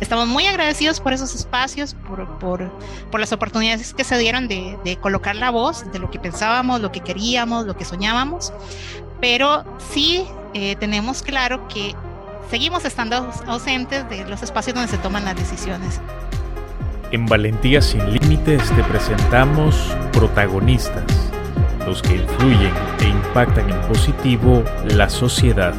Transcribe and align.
Estamos 0.00 0.26
muy 0.26 0.46
agradecidos 0.46 1.00
por 1.00 1.12
esos 1.12 1.34
espacios, 1.34 1.94
por, 1.94 2.38
por, 2.38 2.70
por 3.10 3.20
las 3.20 3.32
oportunidades 3.32 3.94
que 3.94 4.04
se 4.04 4.18
dieron 4.18 4.48
de, 4.48 4.76
de, 4.84 4.96
colocar 4.96 5.36
la 5.36 5.50
voz 5.50 5.90
de 5.92 5.98
lo 5.98 6.10
que 6.10 6.18
pensábamos, 6.18 6.80
lo 6.80 6.90
que 6.90 7.00
queríamos, 7.00 7.64
lo 7.64 7.76
que 7.76 7.84
soñábamos, 7.84 8.52
pero 9.20 9.64
sí 9.92 10.26
eh, 10.52 10.76
tenemos 10.76 11.22
claro 11.22 11.66
que 11.68 11.94
seguimos 12.50 12.84
estando 12.84 13.30
ausentes 13.46 14.08
de 14.08 14.24
los 14.24 14.42
espacios 14.42 14.74
donde 14.74 14.90
se 14.90 14.98
toman 14.98 15.24
las 15.24 15.36
decisiones. 15.36 16.00
En 17.10 17.26
Valentía 17.26 17.80
sin 17.80 18.12
Límites 18.12 18.68
te 18.70 18.82
presentamos 18.84 19.76
protagonistas, 20.12 21.04
los 21.86 22.02
que 22.02 22.16
influyen 22.16 22.72
e 23.00 23.08
impactan 23.08 23.70
en 23.70 23.80
positivo 23.82 24.64
la 24.84 25.08
sociedad. 25.08 25.74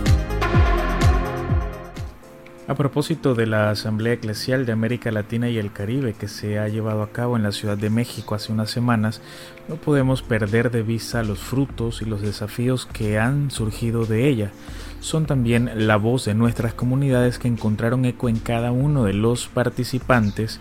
A 2.67 2.73
propósito 2.73 3.35
de 3.35 3.45
la 3.45 3.69
Asamblea 3.69 4.13
Eclesial 4.13 4.65
de 4.65 4.71
América 4.71 5.11
Latina 5.11 5.47
y 5.49 5.59
el 5.59 5.71
Caribe 5.71 6.13
que 6.13 6.27
se 6.27 6.57
ha 6.57 6.67
llevado 6.67 7.03
a 7.03 7.11
cabo 7.11 7.37
en 7.37 7.43
la 7.43 7.51
Ciudad 7.51 7.77
de 7.77 7.91
México 7.91 8.33
hace 8.33 8.51
unas 8.51 8.71
semanas, 8.71 9.21
no 9.67 9.75
podemos 9.75 10.23
perder 10.23 10.71
de 10.71 10.81
vista 10.81 11.21
los 11.21 11.37
frutos 11.37 12.01
y 12.01 12.05
los 12.05 12.23
desafíos 12.23 12.87
que 12.87 13.19
han 13.19 13.51
surgido 13.51 14.07
de 14.07 14.27
ella. 14.27 14.51
Son 14.99 15.27
también 15.27 15.69
la 15.87 15.97
voz 15.97 16.25
de 16.25 16.33
nuestras 16.33 16.73
comunidades 16.73 17.37
que 17.37 17.47
encontraron 17.47 18.03
eco 18.03 18.29
en 18.29 18.39
cada 18.39 18.71
uno 18.71 19.03
de 19.03 19.13
los 19.13 19.47
participantes 19.47 20.59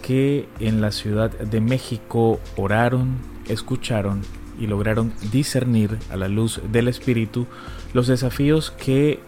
que 0.00 0.48
en 0.60 0.80
la 0.80 0.92
Ciudad 0.92 1.30
de 1.30 1.60
México 1.60 2.38
oraron, 2.56 3.16
escucharon 3.48 4.22
y 4.60 4.68
lograron 4.68 5.12
discernir 5.32 5.98
a 6.08 6.16
la 6.16 6.28
luz 6.28 6.60
del 6.70 6.86
Espíritu 6.86 7.48
los 7.94 8.06
desafíos 8.06 8.70
que 8.70 9.18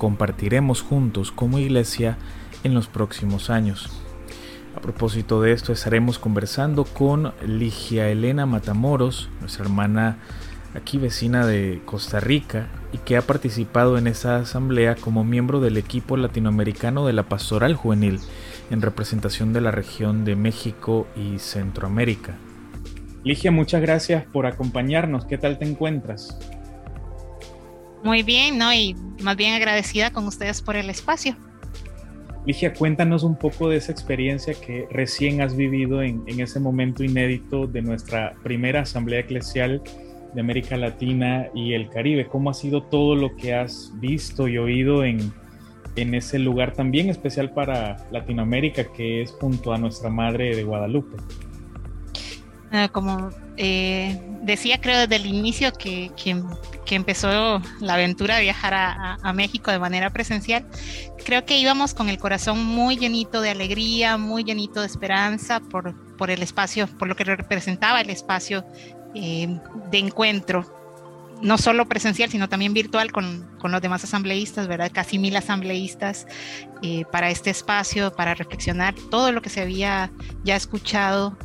compartiremos 0.00 0.80
juntos 0.80 1.30
como 1.30 1.58
iglesia 1.58 2.16
en 2.64 2.72
los 2.72 2.88
próximos 2.88 3.50
años. 3.50 3.90
A 4.74 4.80
propósito 4.80 5.42
de 5.42 5.52
esto, 5.52 5.74
estaremos 5.74 6.18
conversando 6.18 6.84
con 6.84 7.34
Ligia 7.46 8.08
Elena 8.08 8.46
Matamoros, 8.46 9.28
nuestra 9.40 9.66
hermana 9.66 10.16
aquí 10.74 10.96
vecina 10.96 11.44
de 11.44 11.82
Costa 11.84 12.18
Rica 12.18 12.68
y 12.94 12.98
que 12.98 13.18
ha 13.18 13.22
participado 13.22 13.98
en 13.98 14.06
esa 14.06 14.36
asamblea 14.36 14.94
como 14.94 15.22
miembro 15.22 15.60
del 15.60 15.76
equipo 15.76 16.16
latinoamericano 16.16 17.06
de 17.06 17.12
la 17.12 17.24
Pastoral 17.24 17.74
Juvenil 17.74 18.20
en 18.70 18.80
representación 18.80 19.52
de 19.52 19.60
la 19.60 19.70
región 19.70 20.24
de 20.24 20.34
México 20.34 21.08
y 21.14 21.40
Centroamérica. 21.40 22.38
Ligia, 23.22 23.50
muchas 23.50 23.82
gracias 23.82 24.24
por 24.24 24.46
acompañarnos. 24.46 25.26
¿Qué 25.26 25.36
tal 25.36 25.58
te 25.58 25.66
encuentras? 25.66 26.38
Muy 28.02 28.22
bien, 28.22 28.56
¿no? 28.56 28.72
Y 28.72 28.96
más 29.22 29.36
bien 29.36 29.54
agradecida 29.54 30.12
con 30.12 30.26
ustedes 30.26 30.62
por 30.62 30.76
el 30.76 30.90
espacio. 30.90 31.36
Ligia, 32.46 32.72
cuéntanos 32.72 33.22
un 33.22 33.36
poco 33.36 33.68
de 33.68 33.76
esa 33.76 33.92
experiencia 33.92 34.54
que 34.54 34.86
recién 34.90 35.42
has 35.42 35.54
vivido 35.54 36.02
en, 36.02 36.22
en, 36.26 36.40
ese 36.40 36.58
momento 36.58 37.04
inédito 37.04 37.66
de 37.66 37.82
nuestra 37.82 38.34
primera 38.42 38.80
asamblea 38.80 39.20
eclesial 39.20 39.82
de 40.34 40.40
América 40.40 40.76
Latina 40.76 41.48
y 41.54 41.74
el 41.74 41.90
Caribe. 41.90 42.26
¿Cómo 42.26 42.50
ha 42.50 42.54
sido 42.54 42.82
todo 42.84 43.14
lo 43.14 43.36
que 43.36 43.54
has 43.54 43.92
visto 43.96 44.48
y 44.48 44.56
oído 44.56 45.04
en, 45.04 45.32
en 45.96 46.14
ese 46.14 46.38
lugar 46.38 46.72
también 46.72 47.10
especial 47.10 47.52
para 47.52 47.98
Latinoamérica 48.10 48.84
que 48.92 49.22
es 49.22 49.32
junto 49.32 49.72
a 49.72 49.78
nuestra 49.78 50.08
Madre 50.08 50.56
de 50.56 50.62
Guadalupe? 50.64 51.16
Ah, 52.72 52.88
como 52.88 53.30
eh, 53.56 54.20
decía, 54.42 54.80
creo 54.80 55.00
desde 55.00 55.16
el 55.16 55.26
inicio 55.26 55.72
que, 55.72 56.12
que, 56.16 56.94
empezó 56.94 57.60
la 57.80 57.94
aventura 57.94 58.36
de 58.36 58.42
viajar 58.42 58.74
a, 58.74 59.32
México 59.32 59.70
de 59.70 59.78
manera 59.78 60.10
presencial, 60.10 60.64
creo 61.24 61.44
que 61.44 61.58
íbamos 61.58 61.94
con 61.94 62.08
el 62.08 62.18
corazón 62.18 62.64
muy 62.64 62.96
llenito 62.96 63.40
de 63.40 63.50
alegría, 63.50 64.16
muy 64.16 64.44
llenito 64.44 64.80
de 64.80 64.86
esperanza 64.86 65.60
por, 65.60 65.94
por 66.16 66.30
el 66.30 66.42
espacio, 66.42 66.86
por 66.86 67.08
lo 67.08 67.16
que 67.16 67.24
representaba 67.24 68.00
el 68.00 68.10
espacio 68.10 68.64
eh, 69.14 69.48
de 69.90 69.98
encuentro, 69.98 70.64
no 71.42 71.58
solo 71.58 71.86
presencial, 71.86 72.30
sino 72.30 72.48
también 72.48 72.74
virtual 72.74 73.12
con, 73.12 73.48
con 73.58 73.72
los 73.72 73.80
demás 73.80 74.04
asambleístas, 74.04 74.68
¿verdad? 74.68 74.90
Casi 74.92 75.18
mil 75.18 75.34
asambleístas 75.36 76.26
eh, 76.82 77.04
para 77.10 77.30
este 77.30 77.50
espacio, 77.50 78.12
para 78.12 78.34
reflexionar 78.34 78.94
todo 79.10 79.32
lo 79.32 79.42
que 79.42 79.48
se 79.48 79.60
había 79.60 80.10
ya 80.44 80.56
escuchado 80.56 81.36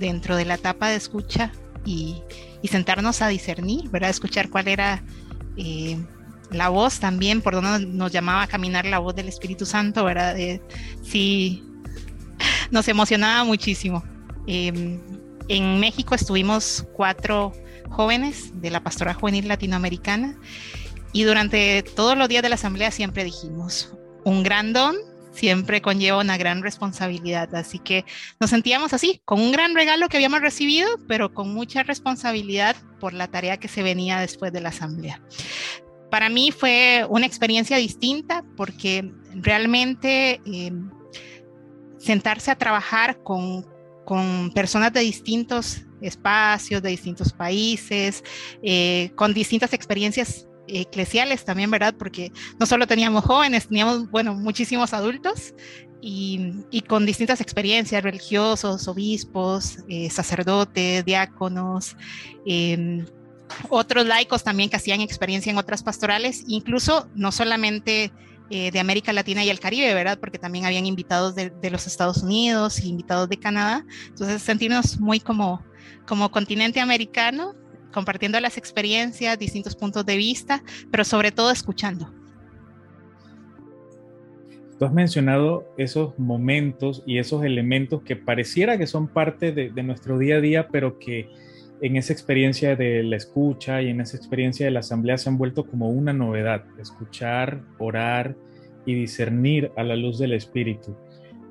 dentro 0.00 0.34
de 0.34 0.44
la 0.44 0.54
etapa 0.54 0.88
de 0.88 0.96
escucha 0.96 1.52
y, 1.84 2.22
sentarnos 2.68 3.22
a 3.22 3.28
discernir, 3.28 3.88
¿verdad? 3.90 4.10
Escuchar 4.10 4.50
cuál 4.50 4.68
era 4.68 5.02
eh, 5.56 5.98
la 6.50 6.68
voz 6.68 6.98
también, 6.98 7.40
por 7.40 7.54
donde 7.54 7.86
nos 7.86 8.10
llamaba 8.10 8.42
a 8.42 8.46
caminar 8.48 8.84
la 8.86 8.98
voz 8.98 9.14
del 9.14 9.28
Espíritu 9.28 9.64
Santo, 9.64 10.04
¿verdad? 10.04 10.36
sí, 11.02 11.64
nos 12.70 12.88
emocionaba 12.88 13.44
muchísimo. 13.44 14.02
Em, 14.46 15.00
en 15.48 15.80
México 15.80 16.14
estuvimos 16.14 16.86
cuatro 16.92 17.52
jóvenes 17.88 18.52
de 18.60 18.70
la 18.70 18.82
Pastora 18.82 19.14
Juvenil 19.14 19.48
Latinoamericana 19.48 20.36
y 21.12 21.24
durante 21.24 21.82
todos 21.82 22.16
los 22.16 22.28
días 22.28 22.42
de 22.42 22.48
la 22.48 22.54
asamblea 22.54 22.90
siempre 22.90 23.24
dijimos, 23.24 23.92
un 24.24 24.42
gran 24.42 24.72
don 24.72 24.96
siempre 25.32 25.80
conlleva 25.80 26.18
una 26.18 26.36
gran 26.36 26.62
responsabilidad. 26.62 27.54
Así 27.54 27.78
que 27.78 28.04
nos 28.40 28.50
sentíamos 28.50 28.92
así, 28.92 29.20
con 29.24 29.40
un 29.40 29.52
gran 29.52 29.74
regalo 29.74 30.08
que 30.08 30.16
habíamos 30.16 30.40
recibido, 30.40 30.88
pero 31.08 31.32
con 31.32 31.52
mucha 31.52 31.82
responsabilidad 31.82 32.76
por 32.98 33.12
la 33.12 33.28
tarea 33.28 33.58
que 33.58 33.68
se 33.68 33.82
venía 33.82 34.20
después 34.20 34.52
de 34.52 34.60
la 34.60 34.70
asamblea. 34.70 35.22
Para 36.10 36.28
mí 36.28 36.50
fue 36.50 37.06
una 37.08 37.26
experiencia 37.26 37.76
distinta 37.76 38.44
porque 38.56 39.12
realmente 39.34 40.40
eh, 40.44 40.72
sentarse 41.98 42.50
a 42.50 42.56
trabajar 42.56 43.22
con, 43.22 43.64
con 44.04 44.50
personas 44.52 44.92
de 44.92 45.00
distintos 45.00 45.82
espacios, 46.00 46.82
de 46.82 46.90
distintos 46.90 47.32
países, 47.32 48.24
eh, 48.62 49.12
con 49.14 49.34
distintas 49.34 49.72
experiencias 49.72 50.48
eclesiales 50.72 51.44
también, 51.44 51.70
¿verdad? 51.70 51.94
Porque 51.98 52.32
no 52.58 52.66
solo 52.66 52.86
teníamos 52.86 53.24
jóvenes, 53.24 53.68
teníamos, 53.68 54.10
bueno, 54.10 54.34
muchísimos 54.34 54.92
adultos 54.92 55.54
y, 56.00 56.52
y 56.70 56.82
con 56.82 57.06
distintas 57.06 57.40
experiencias, 57.40 58.02
religiosos, 58.02 58.88
obispos, 58.88 59.78
eh, 59.88 60.10
sacerdotes, 60.10 61.04
diáconos, 61.04 61.96
eh, 62.46 63.04
otros 63.68 64.06
laicos 64.06 64.44
también 64.44 64.70
que 64.70 64.76
hacían 64.76 65.00
experiencia 65.00 65.50
en 65.50 65.58
otras 65.58 65.82
pastorales, 65.82 66.44
incluso 66.46 67.08
no 67.14 67.32
solamente 67.32 68.12
eh, 68.48 68.70
de 68.70 68.80
América 68.80 69.12
Latina 69.12 69.44
y 69.44 69.50
el 69.50 69.60
Caribe, 69.60 69.92
¿verdad? 69.94 70.18
Porque 70.18 70.38
también 70.38 70.64
habían 70.64 70.86
invitados 70.86 71.34
de, 71.34 71.50
de 71.50 71.70
los 71.70 71.86
Estados 71.86 72.18
Unidos 72.18 72.80
y 72.80 72.88
invitados 72.88 73.28
de 73.28 73.38
Canadá. 73.38 73.84
Entonces 74.08 74.42
sentirnos 74.42 74.98
muy 75.00 75.20
como, 75.20 75.64
como 76.06 76.30
continente 76.30 76.80
americano 76.80 77.54
compartiendo 77.92 78.38
las 78.40 78.56
experiencias, 78.56 79.38
distintos 79.38 79.76
puntos 79.76 80.04
de 80.06 80.16
vista, 80.16 80.62
pero 80.90 81.04
sobre 81.04 81.32
todo 81.32 81.50
escuchando. 81.50 82.12
Tú 84.80 84.86
has 84.86 84.94
mencionado 84.94 85.66
esos 85.76 86.18
momentos 86.18 87.02
y 87.06 87.18
esos 87.18 87.44
elementos 87.44 88.00
que 88.02 88.16
pareciera 88.16 88.78
que 88.78 88.86
son 88.86 89.08
parte 89.08 89.52
de, 89.52 89.82
nuestro 89.82 90.16
día 90.16 90.36
a 90.36 90.40
día, 90.40 90.68
pero 90.68 90.98
que 90.98 91.28
en 91.82 91.96
esa 91.96 92.14
experiencia 92.14 92.76
de 92.76 93.02
la 93.02 93.16
escucha 93.16 93.82
y 93.82 93.90
en 93.90 94.00
esa 94.00 94.16
experiencia 94.16 94.64
de 94.64 94.72
la 94.72 94.80
asamblea 94.80 95.18
se 95.18 95.28
han 95.28 95.36
vuelto 95.36 95.66
como 95.66 95.90
una 95.90 96.14
novedad, 96.14 96.64
escuchar, 96.78 97.60
orar 97.78 98.36
y 98.86 98.94
discernir 98.94 99.70
a 99.76 99.82
la 99.82 99.96
luz 99.96 100.18
del 100.18 100.32
Espíritu. 100.32 100.96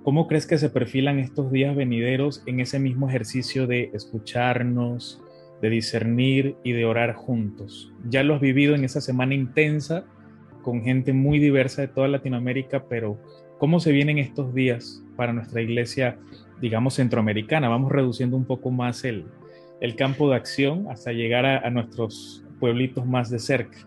¿Cómo 0.04 0.28
crees 0.28 0.48
que 0.48 0.58
se 0.58 0.72
perfilan 0.72 1.20
estos 1.20 1.52
días 1.52 1.76
venideros 1.76 2.42
en 2.48 2.62
ese 2.62 2.80
mismo 2.80 3.10
ejercicio 3.10 3.68
de 3.68 3.92
escucharnos, 3.94 5.22
de 5.62 5.70
discernir 5.70 6.56
y 6.64 6.72
de 6.72 6.86
orar 6.86 7.14
juntos. 7.14 7.92
Ya 8.08 8.24
lo 8.24 8.36
has 8.36 8.42
vivido 8.42 8.76
en 8.76 8.84
esa 8.84 9.02
semana 9.02 9.34
intensa 9.34 10.06
con 10.62 10.84
gente 10.84 11.14
muy 11.14 11.40
diversa 11.40 11.82
de 11.82 11.88
toda 11.88 12.08
Latinoamérica, 12.08 12.86
pero 12.88 13.18
¿cómo 13.58 13.80
se 13.80 13.92
vienen 13.92 14.18
estos 14.18 14.54
días 14.54 15.04
para 15.16 15.34
nuestra 15.34 15.62
iglesia, 15.62 16.18
digamos, 16.62 16.96
centroamericana? 16.96 17.70
Vamos 17.70 17.92
reduciendo 17.92 18.38
un 18.38 18.46
poco 18.46 18.72
más 18.72 19.04
el, 19.04 19.26
el 19.82 19.96
campo 19.96 20.30
de 20.30 20.36
acción 20.36 20.88
hasta 20.90 21.12
llegar 21.12 21.46
a, 21.46 21.70
nuestros 21.70 22.44
pueblitos 22.60 23.06
más 23.06 23.30
de 23.30 23.40
cerca. 23.40 23.78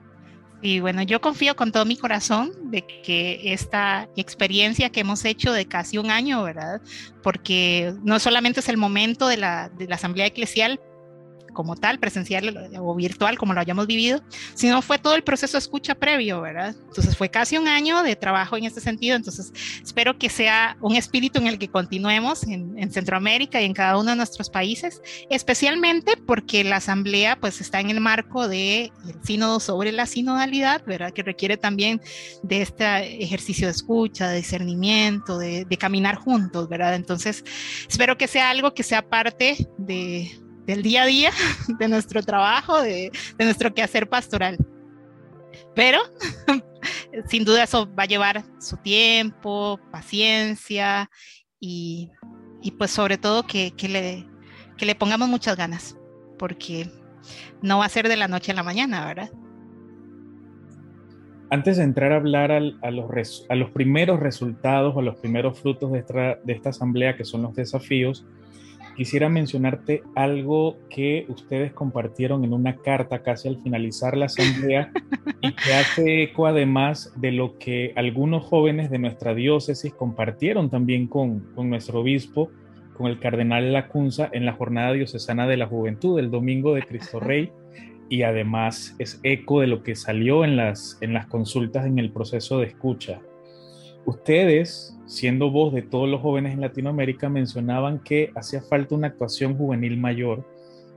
Y 0.65 0.79
bueno, 0.79 1.03
yo 1.03 1.21
confío 1.21 1.57
con 1.57 1.73
todo 1.73 1.85
mi 1.85 1.97
corazón 1.97 2.53
de 2.71 2.83
que 2.87 3.53
esta 3.53 4.09
experiencia 4.17 4.91
que 4.91 5.01
hemos 5.01 5.25
hecho 5.25 5.53
de 5.53 5.67
casi 5.67 5.99
un 5.99 6.11
año, 6.11 6.45
¿verdad? 6.45 6.81
Porque 7.23 7.93
no 8.05 8.21
solamente 8.21 8.61
es 8.61 8.69
el 8.69 8.77
momento 8.77 9.27
de 9.27 9.39
la, 9.39 9.71
de 9.71 9.89
la 9.89 9.97
asamblea 9.97 10.27
eclesial, 10.27 10.79
como 11.53 11.77
tal, 11.77 11.99
presencial 11.99 12.71
o 12.79 12.95
virtual, 12.95 13.39
como 13.39 13.55
lo 13.55 13.61
hayamos 13.61 13.87
vivido, 13.87 14.23
sino 14.55 14.83
fue 14.83 14.99
todo 14.99 15.15
el 15.15 15.23
proceso 15.23 15.53
de 15.53 15.61
escucha 15.61 15.95
previo, 15.95 16.41
¿verdad? 16.41 16.75
Entonces 16.89 17.17
fue 17.17 17.29
casi 17.29 17.57
un 17.57 17.69
año 17.69 18.03
de 18.03 18.17
trabajo 18.17 18.57
en 18.57 18.65
este 18.65 18.81
sentido, 18.81 19.17
entonces 19.17 19.53
espero 19.83 20.19
que 20.19 20.29
sea 20.29 20.77
un 20.81 20.97
espíritu 20.97 21.39
en 21.39 21.47
el 21.47 21.59
que 21.59 21.69
continuemos 21.69 22.45
en, 22.45 22.79
en 22.79 22.91
Centroamérica 22.91 23.61
y 23.61 23.65
en 23.65 23.75
cada 23.75 23.99
uno 23.99 24.11
de 24.11 24.17
nuestros 24.17 24.51
países, 24.51 25.01
especialmente 25.31 26.17
porque 26.17 26.65
la 26.65 26.77
asamblea 26.77 27.37
pues 27.37 27.61
está 27.61 27.81
en 27.81 27.91
el 27.91 28.01
marco 28.01 28.49
del 28.49 28.93
de 29.05 29.15
sínodo 29.23 29.61
sobre 29.61 29.93
la 29.93 30.07
sinodalidad, 30.07 30.83
¿verdad? 30.87 31.13
Que 31.13 31.23
requiere 31.23 31.57
también 31.57 32.01
de 32.43 32.63
este 32.63 33.23
ejercicio 33.23 33.67
de 33.67 33.73
escucha, 33.73 34.29
de 34.29 34.37
discernimiento, 34.37 35.39
de, 35.39 35.65
de 35.65 35.77
caminar 35.77 36.17
juntos, 36.17 36.69
¿verdad? 36.69 36.95
Entonces 36.95 37.45
espero 37.89 38.17
que 38.17 38.29
sea 38.29 38.51
algo 38.51 38.75
que 38.75 38.83
sea 38.83 39.03
parte 39.03 39.69
de 39.79 40.42
del 40.67 40.83
día 40.83 41.03
a 41.03 41.07
día, 41.07 41.31
de 41.79 41.89
nuestro 41.89 42.23
trabajo, 42.23 42.81
de, 42.81 43.11
nuestro 43.39 43.75
quehacer 43.75 44.09
pastoral. 44.09 44.59
Pero 45.75 45.99
sin 47.29 47.45
duda 47.45 47.65
eso 47.65 47.93
va 47.95 48.05
a 48.05 48.07
llevar 48.07 48.45
su 48.61 48.77
tiempo, 48.79 49.81
paciencia 49.91 51.11
y, 51.61 52.11
pues 52.79 52.91
sobre 52.91 53.19
todo 53.19 53.47
que, 53.47 53.73
le, 53.89 54.27
que 54.77 54.87
le 54.87 54.95
pongamos 54.95 55.29
muchas 55.29 55.57
ganas, 55.57 55.97
porque 56.39 56.91
no 57.61 57.79
va 57.79 57.87
a 57.87 57.91
ser 57.91 58.09
de 58.09 58.17
la 58.17 58.29
noche 58.29 58.53
a 58.53 58.55
la 58.55 58.63
mañana, 58.63 59.07
¿verdad? 59.07 59.31
Antes 61.51 61.77
de 61.77 61.83
entrar 61.85 62.13
a 62.13 62.17
hablar 62.17 62.51
a, 62.51 62.91
los, 62.91 63.47
a 63.51 63.55
los 63.55 63.71
primeros 63.73 64.21
resultados, 64.21 64.97
a 64.97 65.03
los 65.03 65.17
primeros 65.17 65.61
frutos 65.61 65.93
de 65.93 65.99
esta, 65.99 66.39
de 66.43 66.53
esta 66.55 66.71
asamblea, 66.71 67.15
que 67.15 67.27
son 67.27 67.43
los 67.43 67.55
desafíos, 67.55 68.25
quisiera 68.97 69.29
mencionarte 69.29 70.03
algo 70.15 70.79
que 70.89 71.27
ustedes 71.29 71.73
compartieron 71.73 72.45
en 72.45 72.53
una 72.53 72.77
carta 72.77 73.23
casi 73.23 73.49
al 73.49 73.61
finalizar 73.63 74.17
la 74.17 74.27
asamblea 74.27 74.93
y 75.41 75.53
que 75.53 75.75
hace 75.75 76.23
eco 76.23 76.47
además 76.47 77.13
de 77.17 77.33
lo 77.33 77.59
que 77.59 77.93
algunos 77.97 78.45
jóvenes 78.45 78.91
de 78.91 78.99
nuestra 78.99 79.35
diócesis 79.35 79.93
compartieron 79.95 80.71
también 80.71 81.07
con, 81.07 81.41
con 81.55 81.71
nuestro 81.71 82.01
obispo, 82.01 82.51
con 82.97 83.07
el 83.07 83.19
cardenal 83.19 83.73
Lacunza 83.73 84.29
en 84.33 84.45
la 84.47 84.53
jornada 84.53 84.93
diocesana 84.93 85.47
de 85.47 85.57
la 85.57 85.67
juventud 85.67 86.19
el 86.19 86.31
domingo 86.31 86.75
de 86.75 86.83
Cristo 86.83 87.21
Rey 87.21 87.51
y 88.09 88.25
además 88.25 88.95
es 88.99 89.21
eco 89.23 89.61
de 89.61 89.67
lo 89.67 89.83
que 89.83 89.95
salió 89.95 90.45
en 90.45 90.57
las, 90.57 90.99
en 91.01 91.15
las 91.15 91.27
consultas 91.27 91.87
en 91.87 91.99
el 91.99 92.13
proceso 92.13 92.59
de 92.59 92.67
escucha. 92.67 93.23
Ustedes, 94.05 94.99
siendo 95.07 95.51
voz 95.51 95.73
de 95.73 95.83
todos 95.83 96.09
los 96.09 96.21
jóvenes 96.21 96.55
en 96.55 96.61
Latinoamérica, 96.61 97.29
mencionaban 97.29 98.01
que 98.01 98.33
hacía 98.35 98.61
falta 98.63 98.95
una 98.95 99.09
actuación 99.09 99.57
juvenil 99.57 99.97
mayor 99.97 100.45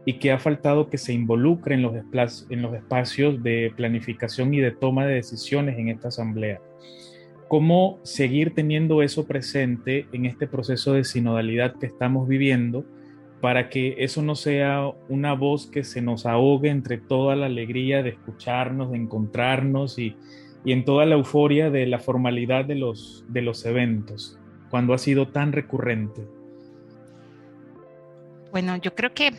y 0.06 0.14
que 0.14 0.32
ha 0.32 0.40
faltado 0.40 0.90
que 0.90 0.98
se 0.98 1.14
involucre 1.14 1.76
en 1.76 1.82
los, 1.84 2.48
en 2.50 2.62
los 2.62 2.74
espacios 2.74 3.42
de 3.44 3.74
planificación 3.76 4.54
y 4.54 4.60
de 4.60 4.72
toma 4.72 5.06
de 5.06 5.16
decisiones 5.16 5.78
en 5.78 5.90
esta 5.90 6.08
asamblea. 6.08 6.62
¿Cómo 7.48 8.00
seguir 8.04 8.56
teniendo 8.56 9.04
eso 9.04 9.28
presente 9.28 10.08
en 10.12 10.26
este 10.26 10.48
proceso 10.48 10.94
de 10.94 11.04
sinodalidad 11.04 11.76
que 11.76 11.86
estamos 11.86 12.28
viviendo 12.28 12.86
para 13.40 13.70
que 13.70 13.96
eso 14.00 14.24
no 14.24 14.34
sea 14.36 14.90
una 15.10 15.34
voz 15.34 15.68
que 15.68 15.84
se 15.84 16.02
nos 16.02 16.26
ahogue 16.26 16.70
entre 16.70 16.98
toda 16.98 17.36
la 17.36 17.46
alegría 17.46 18.02
de 18.02 18.10
escucharnos, 18.10 18.92
de 18.92 18.98
encontrarnos 18.98 20.00
y, 20.00 20.16
y 20.66 20.72
en 20.72 20.84
toda 20.84 21.06
la 21.06 21.16
euforia 21.16 21.70
de 21.70 21.86
la 21.86 22.00
formalidad 22.00 22.66
de 22.66 22.76
los, 22.76 23.24
de 23.30 23.44
los 23.44 23.66
eventos, 23.66 24.38
cuando 24.70 24.94
ha 24.94 24.98
sido 24.98 25.28
tan 25.28 25.52
recurrente? 25.52 26.28
Bueno, 28.52 28.76
yo 28.78 28.96
creo 28.96 29.14
que 29.14 29.32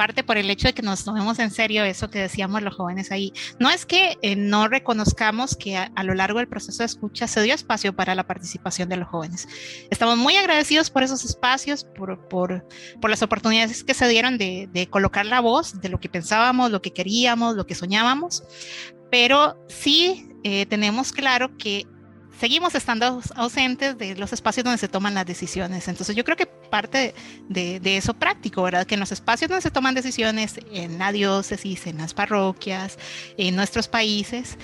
parte 0.00 0.24
por 0.24 0.38
el 0.38 0.48
hecho 0.48 0.66
de 0.66 0.72
que 0.72 0.80
nos 0.80 1.04
tomemos 1.04 1.38
en 1.40 1.50
serio 1.50 1.84
eso 1.84 2.10
que 2.10 2.20
decíamos 2.20 2.62
los 2.62 2.74
jóvenes 2.74 3.12
ahí. 3.12 3.34
No 3.58 3.68
es 3.68 3.84
que 3.84 4.16
eh, 4.22 4.34
no 4.34 4.66
reconozcamos 4.66 5.54
que 5.54 5.76
a, 5.76 5.90
lo 6.04 6.14
largo 6.14 6.38
del 6.38 6.48
proceso 6.48 6.78
de 6.78 6.86
escucha 6.86 7.26
se 7.26 7.42
dio 7.42 7.54
espacio 7.54 7.94
para 7.94 8.14
la 8.14 8.26
participación 8.26 8.88
de 8.88 8.96
los 8.96 9.08
jóvenes. 9.08 9.46
Estamos 9.90 10.16
muy 10.16 10.36
agradecidos 10.36 10.88
por 10.88 11.02
esos 11.02 11.24
espacios, 11.26 11.84
por, 11.84 12.18
por, 12.28 12.66
por 13.00 13.10
las 13.10 13.22
oportunidades 13.22 13.84
que 13.84 13.92
se 13.92 14.08
dieron 14.08 14.38
de, 14.38 14.70
de, 14.72 14.86
colocar 14.86 15.26
la 15.26 15.40
voz 15.40 15.82
de 15.82 15.90
lo 15.90 16.00
que 16.00 16.08
pensábamos, 16.08 16.70
lo 16.70 16.80
que 16.80 16.92
queríamos, 16.92 17.56
lo 17.56 17.66
que 17.66 17.74
soñábamos, 17.74 18.42
pero 19.10 19.56
sí 19.68 20.28
eh, 20.44 20.66
tenemos 20.66 21.12
claro 21.12 21.56
que 21.58 21.86
seguimos 22.40 22.74
estando 22.74 23.20
ausentes 23.34 23.98
de 23.98 24.16
los 24.16 24.32
espacios 24.32 24.64
donde 24.64 24.78
se 24.78 24.88
toman 24.88 25.12
las 25.14 25.26
decisiones. 25.26 25.88
Entonces 25.88 26.16
yo 26.16 26.24
creo 26.24 26.38
que 26.38 26.46
parte 26.46 27.14
de, 27.48 27.96
eso 27.96 28.14
práctico, 28.14 28.62
¿verdad? 28.62 28.86
Que 28.86 28.94
en 28.94 29.00
los 29.00 29.12
espacios 29.12 29.50
donde 29.50 29.60
se 29.60 29.70
toman 29.70 29.94
decisiones, 29.94 30.58
en 30.72 30.98
la 30.98 31.12
diócesis, 31.12 31.86
en 31.86 31.98
las 31.98 32.14
parroquias, 32.14 32.98
en 33.36 33.56
nuestros 33.56 33.88
países, 33.88 34.56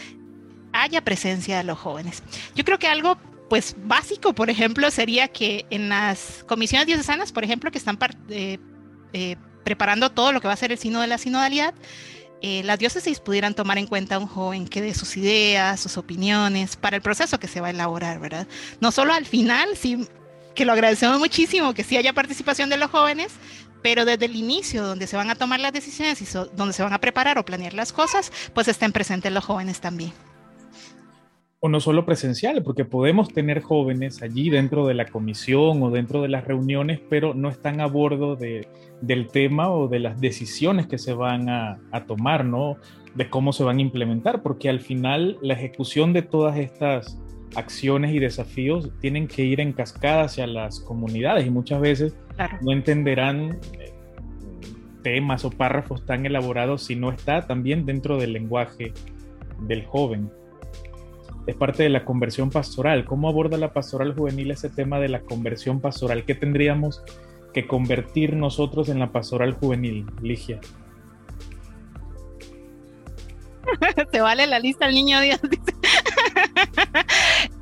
haya 0.72 1.02
presencia 1.04 1.58
de 1.58 1.64
los 1.64 1.78
jóvenes. 1.78 2.22
Yo 2.54 2.64
creo 2.64 2.78
que 2.78 2.88
algo 2.88 3.18
pues 3.50 3.76
básico, 3.84 4.34
por 4.34 4.48
ejemplo, 4.48 4.90
sería 4.90 5.28
que 5.28 5.66
en 5.68 5.90
las 5.90 6.44
comisiones 6.48 6.86
diocesanas, 6.86 7.30
por 7.30 7.44
ejemplo, 7.44 7.70
que 7.70 7.78
están 7.78 7.98
eh, 8.30 8.58
eh, 9.12 9.36
preparando 9.64 10.10
todo 10.10 10.32
lo 10.32 10.40
que 10.40 10.48
va 10.48 10.54
a 10.54 10.56
ser 10.56 10.72
el 10.72 10.78
sino 10.78 11.00
de 11.02 11.08
la 11.08 11.18
sinodalidad, 11.18 11.74
eh, 12.48 12.62
las 12.62 12.78
diócesis 12.78 13.18
pudieran 13.18 13.54
tomar 13.54 13.76
en 13.76 13.88
cuenta 13.88 14.14
a 14.14 14.18
un 14.20 14.28
joven 14.28 14.68
que 14.68 14.80
dé 14.80 14.94
sus 14.94 15.16
ideas, 15.16 15.80
sus 15.80 15.96
opiniones 15.96 16.76
para 16.76 16.94
el 16.94 17.02
proceso 17.02 17.40
que 17.40 17.48
se 17.48 17.60
va 17.60 17.66
a 17.66 17.70
elaborar, 17.70 18.20
¿verdad? 18.20 18.46
No 18.80 18.92
solo 18.92 19.12
al 19.12 19.26
final, 19.26 19.76
sí, 19.76 20.06
que 20.54 20.64
lo 20.64 20.72
agradecemos 20.72 21.18
muchísimo, 21.18 21.74
que 21.74 21.82
sí 21.82 21.96
haya 21.96 22.12
participación 22.12 22.70
de 22.70 22.76
los 22.76 22.88
jóvenes, 22.88 23.32
pero 23.82 24.04
desde 24.04 24.26
el 24.26 24.36
inicio, 24.36 24.84
donde 24.84 25.08
se 25.08 25.16
van 25.16 25.28
a 25.28 25.34
tomar 25.34 25.58
las 25.58 25.72
decisiones 25.72 26.22
y 26.22 26.26
donde 26.54 26.72
se 26.72 26.84
van 26.84 26.92
a 26.92 27.00
preparar 27.00 27.36
o 27.36 27.44
planear 27.44 27.74
las 27.74 27.92
cosas, 27.92 28.30
pues 28.54 28.68
estén 28.68 28.92
presentes 28.92 29.32
los 29.32 29.44
jóvenes 29.44 29.80
también 29.80 30.12
o 31.66 31.68
no 31.68 31.80
solo 31.80 32.06
presenciales, 32.06 32.62
porque 32.62 32.84
podemos 32.84 33.28
tener 33.28 33.60
jóvenes 33.60 34.22
allí 34.22 34.50
dentro 34.50 34.86
de 34.86 34.94
la 34.94 35.06
comisión 35.06 35.82
o 35.82 35.90
dentro 35.90 36.22
de 36.22 36.28
las 36.28 36.44
reuniones, 36.44 37.00
pero 37.10 37.34
no 37.34 37.48
están 37.48 37.80
a 37.80 37.86
bordo 37.86 38.36
de, 38.36 38.68
del 39.00 39.26
tema 39.26 39.70
o 39.70 39.88
de 39.88 39.98
las 39.98 40.20
decisiones 40.20 40.86
que 40.86 40.96
se 40.96 41.12
van 41.12 41.48
a, 41.48 41.80
a, 41.90 42.06
tomar, 42.06 42.44
¿no? 42.44 42.76
De 43.16 43.28
cómo 43.28 43.52
se 43.52 43.64
van 43.64 43.78
a 43.78 43.80
implementar, 43.80 44.42
porque 44.42 44.68
al 44.68 44.80
final 44.80 45.38
la 45.42 45.54
ejecución 45.54 46.12
de 46.12 46.22
todas 46.22 46.56
estas 46.56 47.20
acciones 47.56 48.14
y 48.14 48.20
desafíos 48.20 48.92
tienen 49.00 49.26
que 49.26 49.42
ir 49.42 49.60
en 49.60 49.72
cascada 49.72 50.24
hacia 50.24 50.46
las 50.46 50.80
comunidades 50.80 51.46
y 51.46 51.50
muchas 51.50 51.80
veces 51.80 52.16
no 52.60 52.72
entenderán 52.72 53.58
eh, 53.72 53.92
temas 55.02 55.44
o 55.44 55.50
párrafos 55.50 56.04
tan 56.04 56.26
elaborados 56.26 56.84
si 56.84 56.96
no 56.96 57.10
está 57.10 57.46
también 57.46 57.86
dentro 57.86 58.18
del 58.18 58.34
lenguaje 58.34 58.92
del 59.62 59.84
joven 59.86 60.30
es 61.46 61.54
parte 61.54 61.82
de 61.84 61.88
la 61.88 62.04
conversión 62.04 62.50
pastoral. 62.50 63.04
¿Cómo 63.04 63.28
aborda 63.28 63.56
la 63.56 63.72
pastoral 63.72 64.14
juvenil 64.14 64.50
ese 64.50 64.68
tema 64.68 64.98
de 64.98 65.08
la 65.08 65.20
conversión 65.20 65.80
pastoral? 65.80 66.24
¿Qué 66.24 66.34
tendríamos 66.34 67.02
que 67.54 67.66
convertir 67.66 68.34
nosotros 68.34 68.88
en 68.88 68.98
la 68.98 69.12
pastoral 69.12 69.52
juvenil, 69.52 70.06
Ligia? 70.20 70.60
Se 74.12 74.20
vale 74.20 74.46
la 74.46 74.58
lista 74.58 74.86
el 74.86 74.94
niño 74.94 75.20
Dios. 75.20 75.40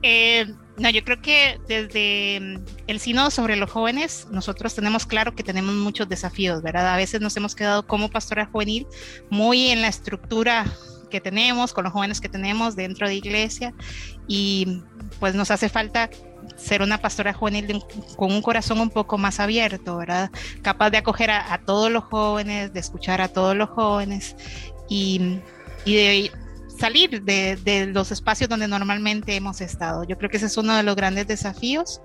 Eh, 0.07 0.45
no, 0.77 0.91
yo 0.91 1.03
creo 1.03 1.23
que 1.23 1.59
desde 1.67 2.39
mm, 2.41 2.65
el 2.89 3.01
sínodo 3.01 3.31
sobre 3.31 3.57
los 3.57 3.71
jóvenes, 3.71 4.29
nosotros 4.31 4.75
tenemos 4.75 5.07
claro 5.07 5.35
que 5.35 5.43
tenemos 5.43 5.75
muchos 5.75 6.09
desafíos, 6.11 6.63
¿verdad? 6.63 6.93
A 6.93 6.97
veces 6.99 7.23
nos 7.23 7.35
hemos 7.39 7.55
quedado 7.55 7.87
como 7.87 8.11
pastoral 8.11 8.47
juvenil 8.47 8.87
muy 9.31 9.69
en 9.69 9.81
la 9.81 9.89
estructura 9.89 10.67
que 11.15 11.21
tenemos, 11.21 11.73
con 11.73 11.85
los 11.85 11.93
jóvenes 11.93 12.21
que 12.21 12.29
tenemos 12.29 12.75
dentro 12.75 13.07
de 13.07 13.15
iglesia 13.15 13.73
y 14.27 14.83
pues 15.21 15.37
nos 15.37 15.53
hace 15.53 15.69
falta 15.69 16.11
ser 16.57 16.83
una 16.83 16.99
pastora 16.99 17.33
juvenil 17.33 17.85
con 18.17 18.33
un 18.33 18.43
corazón 18.43 18.81
un 18.81 18.91
poco 18.91 19.17
más 19.17 19.39
abierto, 19.39 19.97
¿verdad? 19.97 20.33
Capaz 20.63 20.91
de 20.91 20.99
acoger 20.99 21.31
a, 21.31 21.61
todos 21.65 21.89
los 21.89 22.03
jóvenes, 22.03 22.73
de 22.73 22.81
escuchar 22.81 23.21
a 23.21 23.29
todos 23.29 23.55
los 23.55 23.71
jóvenes 23.71 24.35
y, 24.89 25.39
y 25.85 25.95
de 25.95 26.33
salir 26.77 27.23
de, 27.23 27.55
de, 27.63 27.87
los 27.87 28.11
espacios 28.11 28.51
donde 28.51 28.67
normalmente 28.67 29.37
hemos 29.37 29.61
estado. 29.61 30.03
Yo 30.03 30.19
creo 30.19 30.31
que 30.31 30.39
ese 30.39 30.47
es 30.47 30.57
uno 30.57 30.77
de 30.77 30.83
los 30.83 30.97
grandes 30.97 31.29
desafíos. 31.29 32.01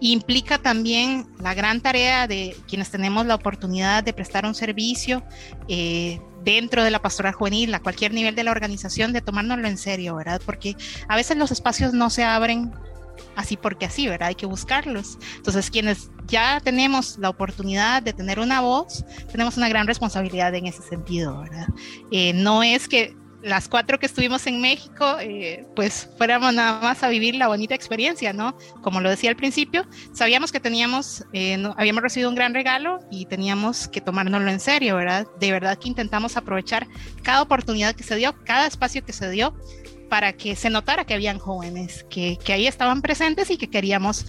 Implica 0.00 0.58
también 0.58 1.26
la 1.40 1.54
gran 1.54 1.80
tarea 1.80 2.26
de 2.26 2.56
quienes 2.66 2.90
tenemos 2.90 3.26
la 3.26 3.34
oportunidad 3.34 4.04
de 4.04 4.12
prestar 4.12 4.46
un 4.46 4.54
servicio 4.54 5.22
eh, 5.68 6.20
dentro 6.44 6.84
de 6.84 6.90
la 6.90 7.02
pastoral 7.02 7.34
juvenil, 7.34 7.74
a 7.74 7.80
cualquier 7.80 8.12
nivel 8.12 8.34
de 8.34 8.44
la 8.44 8.50
organización, 8.50 9.12
de 9.12 9.20
tomárnoslo 9.20 9.68
en 9.68 9.78
serio, 9.78 10.16
¿verdad? 10.16 10.40
Porque 10.44 10.76
a 11.08 11.16
veces 11.16 11.36
los 11.36 11.50
espacios 11.50 11.92
no 11.92 12.10
se 12.10 12.24
abren 12.24 12.72
así 13.36 13.56
porque 13.56 13.86
así, 13.86 14.08
¿verdad? 14.08 14.28
Hay 14.28 14.34
que 14.34 14.46
buscarlos. 14.46 15.18
Entonces, 15.36 15.70
quienes 15.70 16.10
ya 16.26 16.60
tenemos 16.62 17.18
la 17.18 17.28
oportunidad 17.28 18.02
de 18.02 18.12
tener 18.12 18.38
una 18.38 18.60
voz, 18.60 19.04
tenemos 19.30 19.56
una 19.56 19.68
gran 19.68 19.86
responsabilidad 19.86 20.54
en 20.54 20.66
ese 20.66 20.82
sentido, 20.82 21.40
¿verdad? 21.40 21.68
Eh, 22.10 22.32
no 22.32 22.62
es 22.62 22.88
que 22.88 23.16
las 23.42 23.68
cuatro 23.68 23.98
que 23.98 24.06
estuvimos 24.06 24.46
en 24.46 24.60
México, 24.60 25.16
eh, 25.20 25.64
pues 25.76 26.08
fuéramos 26.18 26.52
nada 26.52 26.80
más 26.80 27.02
a 27.02 27.08
vivir 27.08 27.36
la 27.36 27.48
bonita 27.48 27.74
experiencia, 27.74 28.32
¿no? 28.32 28.56
Como 28.82 29.00
lo 29.00 29.10
decía 29.10 29.30
al 29.30 29.36
principio, 29.36 29.86
sabíamos 30.12 30.50
que 30.50 30.60
teníamos, 30.60 31.24
eh, 31.32 31.62
habíamos 31.76 32.02
recibido 32.02 32.28
un 32.28 32.34
gran 32.34 32.54
regalo 32.54 32.98
y 33.10 33.26
teníamos 33.26 33.88
que 33.88 34.00
tomárnoslo 34.00 34.50
en 34.50 34.60
serio, 34.60 34.96
¿verdad? 34.96 35.26
De 35.38 35.52
verdad 35.52 35.78
que 35.78 35.88
intentamos 35.88 36.36
aprovechar 36.36 36.86
cada 37.22 37.42
oportunidad 37.42 37.94
que 37.94 38.02
se 38.02 38.16
dio, 38.16 38.34
cada 38.44 38.66
espacio 38.66 39.04
que 39.04 39.12
se 39.12 39.30
dio 39.30 39.54
para 40.08 40.32
que 40.32 40.56
se 40.56 40.70
notara 40.70 41.04
que 41.04 41.14
habían 41.14 41.38
jóvenes, 41.38 42.04
que, 42.10 42.38
que 42.42 42.52
ahí 42.52 42.66
estaban 42.66 43.02
presentes 43.02 43.50
y 43.50 43.56
que 43.58 43.68
queríamos 43.68 44.26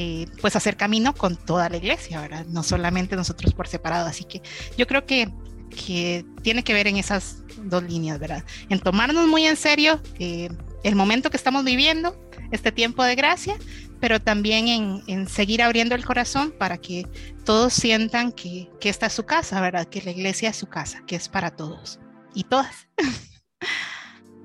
eh, 0.00 0.26
pues 0.40 0.54
hacer 0.54 0.76
camino 0.76 1.12
con 1.12 1.34
toda 1.34 1.68
la 1.68 1.76
iglesia, 1.76 2.20
¿verdad? 2.20 2.46
No 2.46 2.62
solamente 2.62 3.16
nosotros 3.16 3.52
por 3.52 3.66
separado. 3.66 4.06
Así 4.06 4.22
que 4.22 4.42
yo 4.76 4.86
creo 4.86 5.04
que, 5.06 5.28
que 5.68 6.24
tiene 6.42 6.62
que 6.64 6.74
ver 6.74 6.86
en 6.86 6.96
esas 6.96 7.42
dos 7.64 7.82
líneas, 7.82 8.18
¿verdad? 8.18 8.44
En 8.68 8.80
tomarnos 8.80 9.26
muy 9.26 9.46
en 9.46 9.56
serio 9.56 10.00
eh, 10.18 10.48
el 10.84 10.94
momento 10.94 11.30
que 11.30 11.36
estamos 11.36 11.64
viviendo, 11.64 12.16
este 12.52 12.72
tiempo 12.72 13.04
de 13.04 13.14
gracia, 13.14 13.56
pero 14.00 14.20
también 14.20 14.68
en, 14.68 15.02
en, 15.06 15.28
seguir 15.28 15.62
abriendo 15.62 15.94
el 15.94 16.04
corazón 16.04 16.52
para 16.56 16.78
que 16.78 17.06
todos 17.44 17.72
sientan 17.72 18.32
que, 18.32 18.68
que 18.80 18.88
esta 18.88 19.06
es 19.06 19.12
su 19.12 19.24
casa, 19.24 19.60
¿verdad? 19.60 19.86
Que 19.88 20.02
la 20.02 20.12
iglesia 20.12 20.50
es 20.50 20.56
su 20.56 20.66
casa, 20.68 21.02
que 21.06 21.16
es 21.16 21.28
para 21.28 21.50
todos 21.50 21.98
y 22.34 22.44
todas. 22.44 22.88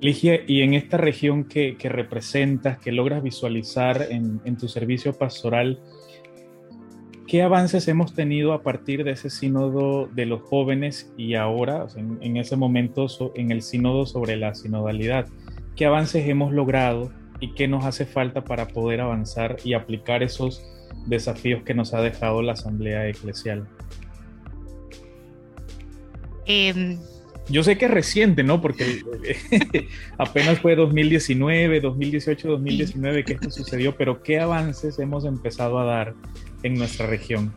Ligia, 0.01 0.41
y 0.45 0.63
en 0.63 0.73
esta 0.73 0.97
región 0.97 1.45
que, 1.45 1.77
que 1.77 1.87
representas, 1.87 2.77
que 2.77 2.91
logras 2.91 3.23
visualizar 3.23 4.07
en, 4.09 4.41
en, 4.43 4.57
tu 4.57 4.67
servicio 4.67 5.13
pastoral, 5.13 5.79
¿qué 7.33 7.41
avances 7.41 7.87
hemos 7.87 8.13
tenido 8.13 8.53
a 8.53 8.61
partir 8.61 9.03
de 9.03 9.13
ese 9.13 9.31
sínodo 9.31 10.05
de 10.05 10.27
los 10.27 10.43
jóvenes 10.43 11.11
y 11.17 11.33
ahora, 11.33 11.87
en, 11.95 12.37
ese 12.37 12.55
momento, 12.55 13.07
en 13.33 13.49
el 13.49 13.63
sínodo 13.63 14.05
sobre 14.05 14.35
la 14.35 14.53
sinodalidad? 14.53 15.25
¿Qué 15.75 15.87
avances 15.87 16.29
hemos 16.29 16.53
logrado 16.53 17.11
y 17.39 17.55
qué 17.55 17.67
nos 17.67 17.85
hace 17.85 18.05
falta 18.05 18.43
para 18.43 18.67
poder 18.67 19.01
avanzar 19.01 19.57
y 19.63 19.73
aplicar 19.73 20.21
esos 20.21 20.63
desafíos 21.07 21.63
que 21.63 21.73
nos 21.73 21.95
ha 21.95 22.01
dejado 22.01 22.43
la 22.43 22.51
Asamblea 22.51 23.09
Eclesial? 23.09 23.67
Eh, 26.45 26.99
yo 27.49 27.63
sé 27.63 27.77
que 27.77 27.85
es 27.85 27.91
reciente, 27.91 28.43
¿no? 28.43 28.61
Porque 28.61 29.01
apenas 30.17 30.59
fue 30.59 30.75
2019, 30.75 31.81
2018, 31.81 32.47
2019 32.47 33.23
que 33.23 33.33
esto 33.33 33.51
sucedió, 33.51 33.95
pero 33.95 34.23
¿qué 34.23 34.39
avances 34.39 34.99
hemos 34.99 35.25
empezado 35.25 35.79
a 35.79 35.85
dar 35.85 36.15
en 36.63 36.75
nuestra 36.75 37.07
región? 37.07 37.53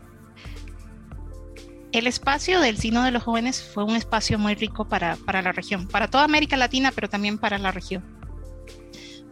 El 1.92 2.06
espacio 2.06 2.60
del 2.60 2.76
Sino 2.78 3.04
de 3.04 3.10
los 3.10 3.22
Jóvenes 3.22 3.62
fue 3.62 3.84
un 3.84 3.96
espacio 3.96 4.38
muy 4.38 4.54
rico 4.54 4.88
para, 4.88 5.16
para 5.24 5.40
la 5.40 5.52
región, 5.52 5.86
para 5.86 6.08
toda 6.08 6.24
América 6.24 6.56
Latina, 6.56 6.92
pero 6.94 7.08
también 7.08 7.38
para 7.38 7.58
la 7.58 7.70
región, 7.70 8.04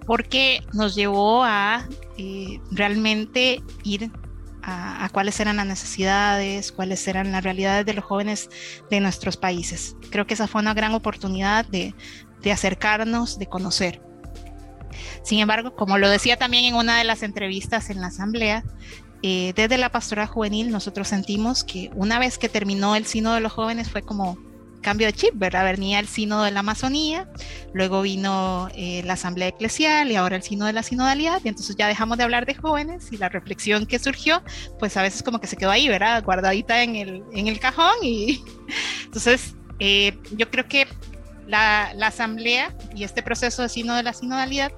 porque 0.07 0.63
nos 0.73 0.95
llevó 0.95 1.45
a 1.45 1.87
eh, 2.17 2.61
realmente 2.71 3.61
ir 3.83 4.11
a, 4.67 5.09
cuáles 5.13 5.39
eran 5.41 5.57
las 5.57 5.67
necesidades, 5.67 6.73
cuáles 6.73 7.07
eran 7.07 7.33
las 7.33 7.45
realidades 7.45 7.85
de 7.85 7.95
los 7.95 8.05
jóvenes 8.05 8.49
de 8.91 9.01
nuestros 9.01 9.37
países. 9.37 9.97
Creo 10.11 10.27
que 10.27 10.35
esa 10.35 10.47
fue 10.47 10.63
una 10.63 10.75
gran 10.75 10.95
oportunidad 10.95 11.67
de, 11.67 11.95
de 12.43 12.53
acercarnos, 12.53 13.39
de 13.39 13.47
conocer. 13.47 14.03
Sin 15.23 15.41
embargo, 15.41 15.75
como 15.75 15.99
lo 15.99 16.09
decía 16.09 16.37
también 16.37 16.65
en 16.65 16.75
una 16.77 16.99
de 16.99 17.05
las 17.05 17.23
entrevistas 17.23 17.91
en 17.91 18.01
la 18.01 18.07
asamblea, 18.07 18.65
eh, 19.23 19.53
desde 19.57 19.79
la 19.79 19.91
pastora 19.91 20.27
juvenil 20.27 20.71
nosotros 20.71 21.09
sentimos 21.09 21.65
que 21.65 21.91
una 21.95 22.19
vez 22.19 22.39
que 22.39 22.49
terminó 22.49 22.95
el 22.95 23.07
sino 23.07 23.35
de 23.35 23.41
los 23.41 23.53
jóvenes 23.53 23.91
fue 23.91 24.03
como 24.03 24.39
cambio 24.85 25.09
de 25.09 25.13
chip, 25.13 25.33
¿verdad? 25.35 25.65
Venía 25.65 25.99
el 25.99 26.07
Sino 26.07 26.43
de 26.43 26.53
la 26.53 26.61
Amazonía, 26.61 27.29
luego 27.73 28.03
vino 28.03 28.69
eh, 28.75 29.03
la 29.05 29.15
Asamblea 29.15 29.49
Eclesial 29.49 30.13
y 30.13 30.17
ahora 30.17 30.37
el 30.37 30.43
Sino 30.43 30.67
de 30.67 30.73
la 30.73 30.85
Sinodalidad, 30.85 31.41
y 31.43 31.49
entonces 31.49 31.75
ya 31.75 31.89
dejamos 31.89 32.19
de 32.19 32.25
hablar 32.25 32.47
de 32.47 32.55
jóvenes 32.55 33.09
y 33.11 33.17
la 33.17 33.29
reflexión 33.29 33.87
que 33.87 33.99
surgió, 33.99 34.43
pues 34.79 34.97
a 34.97 35.03
veces 35.03 35.23
como 35.23 35.41
que 35.41 35.49
se 35.49 35.57
quedó 35.57 35.71
ahí, 35.71 35.89
¿verdad? 35.89 36.23
Guardadita 36.23 36.83
en 36.83 36.95
el, 36.95 37.25
en 37.33 37.49
el 37.49 37.59
cajón 37.59 37.97
y 38.03 38.45
entonces 39.05 39.57
eh, 39.81 40.17
yo 40.37 40.51
creo 40.51 40.69
que 40.69 40.87
la, 41.49 41.93
la, 41.95 42.09
Asamblea 42.09 42.75
y 42.95 43.05
este 43.05 43.23
proceso 43.23 43.63
de 43.63 43.69
Sino 43.69 43.97
de 43.97 44.03
la 44.03 44.13
Sinodalidad 44.13 44.73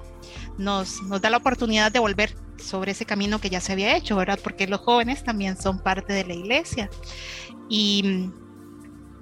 nos, 0.57 1.01
nos 1.03 1.21
da 1.21 1.29
la 1.29 1.37
oportunidad 1.37 1.91
de 1.91 1.99
volver 1.99 2.33
sobre 2.57 2.91
ese 2.91 3.05
camino 3.05 3.39
que 3.39 3.49
ya 3.49 3.61
se 3.61 3.73
había 3.73 3.95
hecho, 3.95 4.15
¿verdad? 4.15 4.39
Porque 4.41 4.67
los 4.67 4.81
jóvenes 4.81 5.23
también 5.23 5.57
son 5.57 5.79
parte 5.79 6.13
de 6.13 6.25
la 6.25 6.33
iglesia. 6.33 6.89
Y 7.69 8.31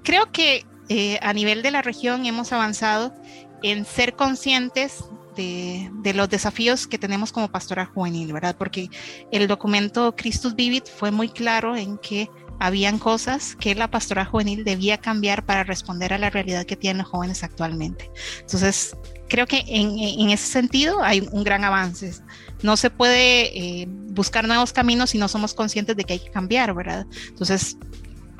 creo 0.02 0.30
que 0.32 0.64
eh, 0.88 1.18
a 1.22 1.32
nivel 1.32 1.62
de 1.62 1.70
la 1.70 1.82
región 1.82 2.26
hemos 2.26 2.52
avanzado 2.52 3.14
en 3.62 3.84
ser 3.84 4.14
conscientes 4.14 5.04
de, 5.36 5.90
de, 6.02 6.14
los 6.14 6.28
desafíos 6.28 6.86
que 6.86 6.98
tenemos 6.98 7.32
como 7.32 7.48
pastora 7.48 7.86
juvenil, 7.86 8.32
¿verdad? 8.32 8.56
Porque 8.56 8.88
el 9.30 9.48
documento 9.48 10.14
Christus 10.16 10.54
Vivit 10.54 10.86
fue 10.86 11.10
muy 11.10 11.28
claro 11.28 11.76
en 11.76 11.98
que 11.98 12.30
habían 12.58 12.98
cosas 12.98 13.56
que 13.56 13.74
la 13.74 13.90
pastora 13.90 14.24
juvenil 14.24 14.64
debía 14.64 14.98
cambiar 14.98 15.44
para 15.44 15.64
responder 15.64 16.12
a 16.12 16.18
la 16.18 16.30
realidad 16.30 16.64
que 16.64 16.76
tienen 16.76 16.98
los 16.98 17.08
jóvenes 17.08 17.42
actualmente. 17.42 18.10
Entonces, 18.40 18.96
creo 19.28 19.46
que 19.46 19.62
en, 19.66 19.98
en 19.98 20.30
ese 20.30 20.46
sentido 20.46 21.02
hay 21.02 21.28
un 21.32 21.44
gran 21.44 21.64
avance. 21.64 22.14
No 22.62 22.76
se 22.76 22.90
puede 22.90 23.58
eh, 23.58 23.86
buscar 23.88 24.46
nuevos 24.46 24.72
caminos 24.72 25.10
si 25.10 25.18
no 25.18 25.28
somos 25.28 25.54
conscientes 25.54 25.96
de 25.96 26.04
que 26.04 26.14
hay 26.14 26.18
que 26.18 26.30
cambiar, 26.30 26.74
¿verdad? 26.74 27.06
Entonces, 27.28 27.76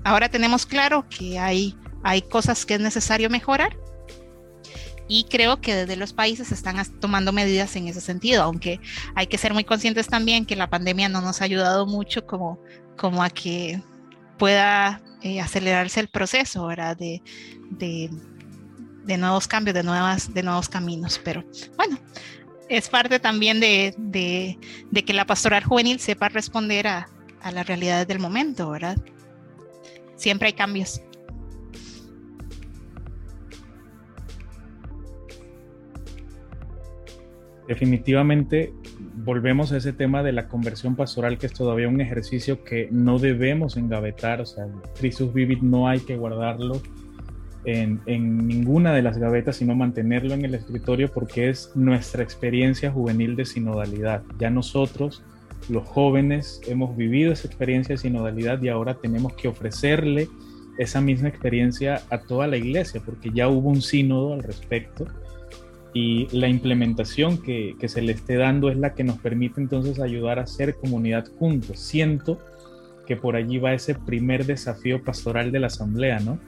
ahora 0.05 0.29
tenemos 0.29 0.65
claro 0.65 1.07
que 1.09 1.39
hay 1.39 1.77
hay 2.07 2.23
cosas 2.23 2.65
que 2.65 2.75
es 2.75 2.81
necesario 2.81 3.29
mejorar 3.29 3.77
y 5.09 5.25
creo 5.25 5.61
que 5.61 5.75
desde 5.75 5.97
los 5.97 6.13
países 6.13 6.53
están 6.53 6.77
tomando 7.01 7.33
medidas 7.33 7.75
en 7.75 7.89
ese 7.89 8.01
sentido, 8.01 8.45
aunque 8.45 8.79
hay 9.17 9.27
que 9.27 9.39
ser 9.39 9.53
muy 9.53 9.65
conscientes 9.65 10.07
también 10.07 10.47
que 10.47 10.55
la 10.55 10.71
pandemia 10.71 11.09
no 11.09 11.21
nos 11.21 11.41
ha 11.41 11.45
ayudado 11.45 11.85
mucho 11.85 12.25
como, 12.25 12.61
como 12.97 13.25
a 13.25 13.31
que 13.31 13.83
pueda 14.39 15.03
eh, 15.23 15.41
acelerarse 15.41 15.99
el 15.99 16.09
proceso 16.09 16.67
¿verdad? 16.67 16.97
De, 16.97 17.21
de, 17.71 19.19
nuevos 19.19 19.49
cambios, 19.49 19.75
de, 19.75 19.83
nuevas, 19.83 20.33
de 20.33 20.45
nuevos 20.45 20.69
caminos. 20.69 21.21
Pero 21.25 21.45
bueno, 21.77 21.99
es 22.69 22.89
parte 22.89 23.19
también 23.19 23.59
de, 23.59 23.95
de, 23.99 24.61
de 24.93 25.05
que 25.05 25.13
la 25.13 25.27
pastoral 25.27 25.65
juvenil 25.65 25.99
sepa 25.99 26.29
responder 26.29 26.87
a, 26.87 27.09
a 27.43 27.51
las 27.51 27.67
realidades 27.67 28.07
del 28.07 28.21
momento, 28.21 28.71
¿verdad? 28.71 28.97
Siempre 30.17 30.49
hay 30.49 30.53
cambios. 30.53 31.01
Definitivamente 37.67 38.73
volvemos 39.15 39.73
a 39.73 39.79
ese 39.79 39.93
tema 39.93 40.23
de 40.23 40.33
la 40.33 40.49
conversión 40.49 40.97
pastoral, 40.97 41.39
que 41.39 41.47
es 41.47 41.53
todavía 41.53 41.89
un 41.89 42.01
ejercicio 42.01 42.63
que 42.65 42.89
no 42.91 43.19
debemos 43.19 43.77
engavetar, 43.77 44.41
o 44.41 44.47
sea, 44.47 44.67
Christus 44.99 45.33
Vivit 45.33 45.61
no 45.61 45.89
hay 45.89 46.01
que 46.01 46.17
guardarlo 46.17 46.81
en, 47.65 48.01
en, 48.07 48.47
ninguna 48.47 48.93
de 48.95 49.03
las 49.03 49.19
gavetas, 49.19 49.57
sino 49.57 49.75
mantenerlo 49.75 50.35
en 50.35 50.45
el 50.45 50.55
escritorio 50.55 51.09
porque 51.13 51.49
es 51.49 51.73
nuestra 51.75 52.23
experiencia 52.23 52.93
juvenil 52.93 53.35
de 53.35 53.45
sinodalidad. 53.45 54.23
Ya 54.39 54.51
nosotros, 54.51 55.25
los 55.69 55.85
jóvenes, 55.89 56.61
hemos 56.69 56.97
vivido 56.97 57.33
esa 57.33 57.49
experiencia 57.49 57.95
de 57.95 57.99
sinodalidad 57.99 58.63
y 58.63 58.69
ahora 58.69 58.95
tenemos 58.95 59.35
que 59.35 59.49
ofrecerle 59.49 60.29
esa 60.79 61.01
misma 61.01 61.29
experiencia 61.29 62.03
a 62.11 62.19
toda 62.19 62.47
la 62.47 62.57
iglesia, 62.57 63.01
porque 63.05 63.31
ya 63.35 63.49
hubo 63.49 63.71
un 63.71 63.83
sínodo 63.83 64.35
al 64.35 64.43
respecto 64.43 65.07
y 65.97 66.29
la 66.31 66.47
implementación 66.47 67.39
que, 67.39 67.75
que, 67.81 67.89
se 67.89 68.03
le 68.03 68.13
esté 68.13 68.37
dando 68.37 68.69
es 68.69 68.77
la 68.77 68.93
que 68.93 69.03
nos 69.03 69.17
permite 69.17 69.63
entonces 69.63 69.99
ayudar 69.99 70.39
a 70.39 70.43
hacer 70.43 70.77
comunidad 70.77 71.25
juntos. 71.39 71.81
Siento 71.81 72.39
que 73.07 73.17
por 73.17 73.35
allí 73.35 73.57
va 73.57 73.73
ese 73.73 73.95
primer 73.95 74.45
desafío 74.45 75.03
pastoral 75.03 75.53
de 75.53 75.61
la 75.61 75.69
asamblea, 75.69 76.19
¿no? 76.21 76.39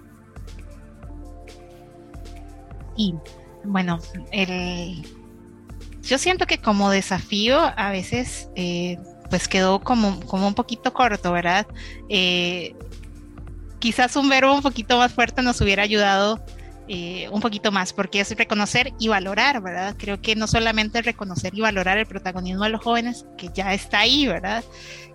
Y 2.95 3.15
bueno, 3.65 4.01
el, 4.33 5.03
yo 6.03 6.19
siento 6.19 6.45
que 6.45 6.59
como 6.59 6.91
desafío 6.91 7.59
a 7.59 7.91
veces 7.91 8.51
eh, 8.55 8.99
pues 9.31 9.49
quedó 9.49 9.81
como, 9.81 10.21
como 10.27 10.47
un 10.47 10.55
poquito 10.55 10.93
corto, 10.93 11.33
¿verdad? 11.33 11.67
Eh, 12.11 12.75
quizás 13.79 14.15
un 14.15 14.29
verbo 14.29 14.53
un 14.53 14.61
poquito 14.61 14.99
más 14.99 15.15
fuerte 15.15 15.41
nos 15.41 15.59
hubiera 15.63 15.85
ayudado 15.85 16.39
eh, 16.91 17.29
un 17.31 17.41
poquito 17.43 17.71
más, 17.71 17.93
porque 17.93 18.21
es 18.21 18.35
reconocer 18.35 18.95
y 18.99 19.09
valorar, 19.09 19.61
¿verdad? 19.63 19.95
Creo 19.99 20.23
que 20.23 20.35
no 20.35 20.47
solamente 20.47 21.03
reconocer 21.03 21.55
y 21.55 21.61
valorar 21.61 21.99
el 21.99 22.07
protagonismo 22.07 22.65
de 22.65 22.71
los 22.71 22.83
jóvenes, 22.83 23.27
que 23.37 23.51
ya 23.53 23.75
está 23.75 24.01
ahí, 24.01 24.27
¿verdad? 24.27 24.65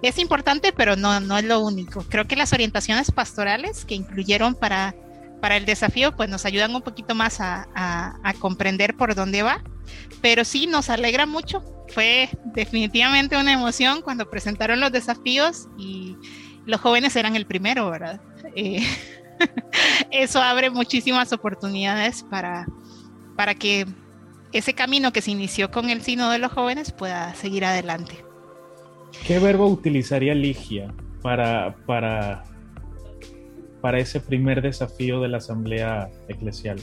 Es 0.03 0.19
importante, 0.19 0.71
pero 0.71 0.95
no, 0.95 1.19
no 1.19 1.35
es 1.37 1.43
lo 1.45 1.61
único. 1.61 2.05
Creo 2.09 2.25
que 2.25 2.35
las 2.35 2.53
orientaciones 2.53 3.09
pastorales 3.11 3.85
que 3.85 3.95
incluyeron 3.95 4.53
para, 4.53 4.93
para 5.41 5.57
el 5.57 5.65
desafío, 5.65 6.15
pues 6.15 6.29
nos 6.29 6.45
ayudan 6.45 6.75
un 6.75 6.83
poquito 6.83 7.15
más 7.15 7.41
a, 7.41 7.67
a, 7.73 8.33
comprender 8.35 8.95
por 8.95 9.15
dónde 9.15 9.41
va, 9.41 9.63
pero 10.21 10.45
sí 10.45 10.67
nos 10.67 10.91
alegra 10.91 11.25
mucho. 11.25 11.63
Fue 11.87 12.29
definitivamente 12.53 13.35
una 13.35 13.51
emoción 13.51 14.01
cuando 14.01 14.29
presentaron 14.29 14.79
los 14.79 14.91
desafíos 14.91 15.67
y 15.77 16.17
los 16.65 16.79
jóvenes 16.79 17.15
eran 17.15 17.35
el 17.35 17.47
primero, 17.47 17.89
¿verdad? 17.89 18.21
Eh, 18.55 18.85
eso 20.11 20.41
abre 20.41 20.69
muchísimas 20.69 21.31
oportunidades 21.33 22.23
para, 22.23 22.65
para 23.35 23.55
que 23.55 23.85
ese 24.51 24.73
camino 24.73 25.11
que 25.11 25.21
se 25.21 25.31
inició 25.31 25.71
con 25.71 25.89
el 25.89 26.01
Sino 26.01 26.29
de 26.29 26.39
los 26.39 26.51
Jóvenes 26.51 26.91
pueda 26.91 27.33
seguir 27.35 27.65
adelante. 27.65 28.23
¿Qué 29.25 29.39
verbo 29.39 29.67
utilizaría 29.67 30.33
Ligia 30.33 30.93
para, 31.21 31.75
para, 31.85 32.43
para 33.81 33.99
ese 33.99 34.19
primer 34.19 34.61
desafío 34.61 35.21
de 35.21 35.29
la 35.29 35.37
Asamblea 35.37 36.09
Eclesial? 36.27 36.79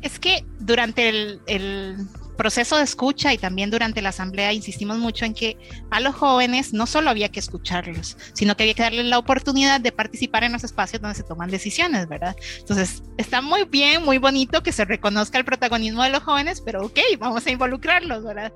Es 0.00 0.18
que 0.18 0.44
durante 0.58 1.08
el, 1.08 1.40
el 1.46 1.96
proceso 2.40 2.78
de 2.78 2.84
escucha 2.84 3.34
y 3.34 3.36
también 3.36 3.70
durante 3.70 4.00
la 4.00 4.08
asamblea 4.08 4.54
insistimos 4.54 4.96
mucho 4.96 5.26
en 5.26 5.34
que 5.34 5.58
a 5.90 6.00
los 6.00 6.14
jóvenes 6.14 6.72
no 6.72 6.86
solo 6.86 7.10
había 7.10 7.28
que 7.28 7.38
escucharlos, 7.38 8.16
sino 8.32 8.56
que 8.56 8.62
había 8.62 8.72
que 8.72 8.82
darles 8.82 9.04
la 9.04 9.18
oportunidad 9.18 9.78
de 9.78 9.92
participar 9.92 10.44
en 10.44 10.52
los 10.52 10.64
espacios 10.64 11.02
donde 11.02 11.16
se 11.16 11.22
toman 11.22 11.50
decisiones, 11.50 12.08
¿verdad? 12.08 12.34
Entonces, 12.60 13.02
está 13.18 13.42
muy 13.42 13.64
bien, 13.64 14.06
muy 14.06 14.16
bonito 14.16 14.62
que 14.62 14.72
se 14.72 14.86
reconozca 14.86 15.36
el 15.36 15.44
protagonismo 15.44 16.02
de 16.02 16.08
los 16.08 16.22
jóvenes, 16.22 16.62
pero 16.64 16.86
ok, 16.86 16.98
vamos 17.18 17.46
a 17.46 17.50
involucrarlos, 17.50 18.24
¿verdad? 18.24 18.54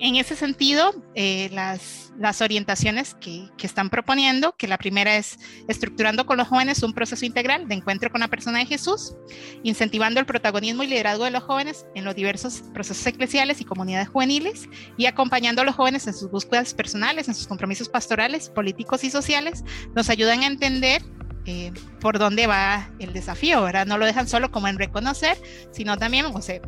En 0.00 0.16
ese 0.16 0.34
sentido, 0.34 0.94
eh, 1.14 1.50
las, 1.52 2.08
orientaciones 2.40 3.14
que, 3.14 3.48
que, 3.56 3.66
están 3.66 3.90
proponiendo, 3.90 4.54
que 4.56 4.66
la 4.66 4.78
primera 4.78 5.16
es 5.16 5.38
estructurando 5.68 6.26
con 6.26 6.38
los 6.38 6.48
jóvenes 6.48 6.82
un 6.82 6.94
proceso 6.94 7.24
integral 7.24 7.68
de 7.68 7.74
encuentro 7.74 8.10
con 8.10 8.20
la 8.20 8.28
persona 8.28 8.58
de 8.58 8.66
Jesús, 8.66 9.14
incentivando 9.62 10.20
el 10.20 10.26
protagonismo 10.26 10.82
y 10.82 10.86
liderazgo 10.86 11.24
de 11.24 11.30
los 11.30 11.42
jóvenes 11.42 11.86
en 11.94 12.04
los 12.04 12.14
diversos 12.14 12.62
procesos 12.72 13.06
eclesiales 13.06 13.60
y 13.60 13.64
comunidades 13.64 14.08
juveniles, 14.08 14.68
y 14.96 15.06
acompañando 15.06 15.62
a 15.62 15.64
los 15.64 15.74
jóvenes 15.74 16.06
en 16.06 16.14
sus 16.14 16.30
búsquedas 16.30 16.74
personales, 16.74 17.28
en 17.28 17.34
sus 17.34 17.46
compromisos 17.46 17.88
pastorales, 17.88 18.48
políticos 18.48 19.04
y 19.04 19.10
sociales, 19.10 19.64
nos 19.94 20.08
ayudan 20.08 20.40
a 20.42 20.46
entender 20.46 21.02
eh, 21.46 21.72
por 22.00 22.18
dónde 22.18 22.46
va 22.46 22.90
el 22.98 23.12
desafío, 23.12 23.62
¿verdad? 23.62 23.86
No 23.86 23.98
lo 23.98 24.04
dejan 24.06 24.28
solo 24.28 24.50
como 24.50 24.68
en 24.68 24.78
reconocer, 24.78 25.36
sino 25.72 25.96
también, 25.96 26.26
o 26.26 26.42
sea, 26.42 26.60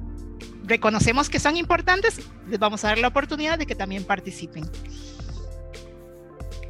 reconocemos 0.66 1.28
que 1.28 1.38
son 1.38 1.56
importantes, 1.56 2.20
les 2.48 2.58
vamos 2.58 2.84
a 2.84 2.88
dar 2.88 2.98
la 2.98 3.08
oportunidad 3.08 3.58
de 3.58 3.66
que 3.66 3.74
también 3.74 4.04
participen. 4.04 4.64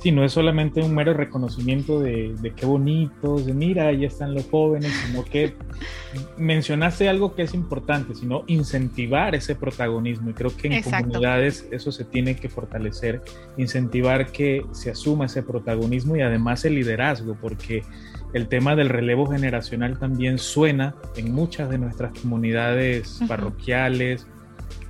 Sí, 0.03 0.11
no 0.11 0.25
es 0.25 0.33
solamente 0.33 0.83
un 0.83 0.93
mero 0.97 1.15
reconocimiento 1.15 2.01
de, 2.01 2.35
de 2.41 2.51
qué 2.51 2.67
bonitos, 2.67 3.47
de 3.47 3.55
mira, 3.55 3.87
ahí 3.87 4.05
están 4.05 4.35
los 4.35 4.47
jóvenes, 4.51 4.93
sino 5.07 5.25
que 5.25 5.55
mencionaste 6.37 7.09
algo 7.09 7.37
que 7.37 7.43
es 7.43 7.55
importante, 7.55 8.17
sino 8.17 8.43
incentivar 8.49 9.37
ese 9.37 9.55
protagonismo. 9.55 10.31
Y 10.31 10.33
creo 10.33 10.57
que 10.57 10.67
en 10.67 10.83
comunidades 10.83 11.69
eso 11.71 11.93
se 11.93 12.05
tiene 12.05 12.35
que 12.35 12.49
fortalecer, 12.49 13.23
incentivar 13.57 14.33
que 14.33 14.67
se 14.73 14.91
asuma 14.91 15.27
ese 15.27 15.45
protagonismo 15.45 16.17
y 16.17 16.23
además 16.23 16.65
el 16.65 16.75
liderazgo, 16.75 17.37
porque 17.41 17.85
el 18.33 18.49
tema 18.49 18.75
del 18.75 18.89
relevo 18.89 19.27
generacional 19.27 19.99
también 19.99 20.39
suena 20.39 20.95
en 21.17 21.33
muchas 21.33 21.69
de 21.71 21.79
nuestras 21.79 22.19
comunidades 22.19 23.21
parroquiales, 23.29 24.27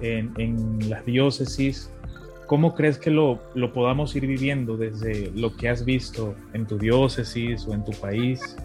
en, 0.00 0.78
las 0.88 1.04
diócesis. 1.04 1.90
¿Cómo 2.46 2.74
crees 2.74 2.98
que 2.98 3.10
lo, 3.10 3.42
lo, 3.54 3.72
podamos 3.72 4.14
ir 4.14 4.26
viviendo 4.26 4.76
desde 4.76 5.30
lo 5.34 5.56
que 5.56 5.68
has 5.68 5.84
visto 5.84 6.34
en 6.52 6.66
tu 6.66 6.78
diócesis 6.78 7.66
o 7.66 7.72
en 7.72 7.84
tu 7.84 7.92
país? 7.92 8.56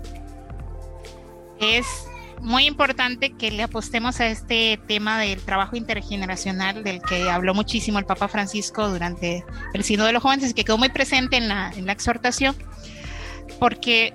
Es 1.59 2.07
muy 2.41 2.65
importante 2.65 3.31
que 3.31 3.49
le 3.49 3.63
apostemos 3.63 4.19
a 4.19 4.27
este 4.27 4.79
tema 4.87 5.19
del 5.19 5.39
trabajo 5.41 5.75
intergeneracional 5.75 6.83
del 6.83 7.01
que 7.01 7.29
habló 7.29 7.53
muchísimo 7.53 7.97
el 7.97 8.05
Papa 8.05 8.27
Francisco 8.27 8.89
durante 8.89 9.43
el 9.73 9.83
Sínodo 9.83 10.07
de 10.07 10.13
los 10.13 10.21
Jóvenes 10.21 10.53
que 10.53 10.63
quedó 10.63 10.77
muy 10.77 10.89
presente 10.89 11.37
en 11.37 11.47
la, 11.47 11.71
en 11.75 11.85
la 11.85 11.93
exhortación, 11.93 12.55
porque 13.59 14.13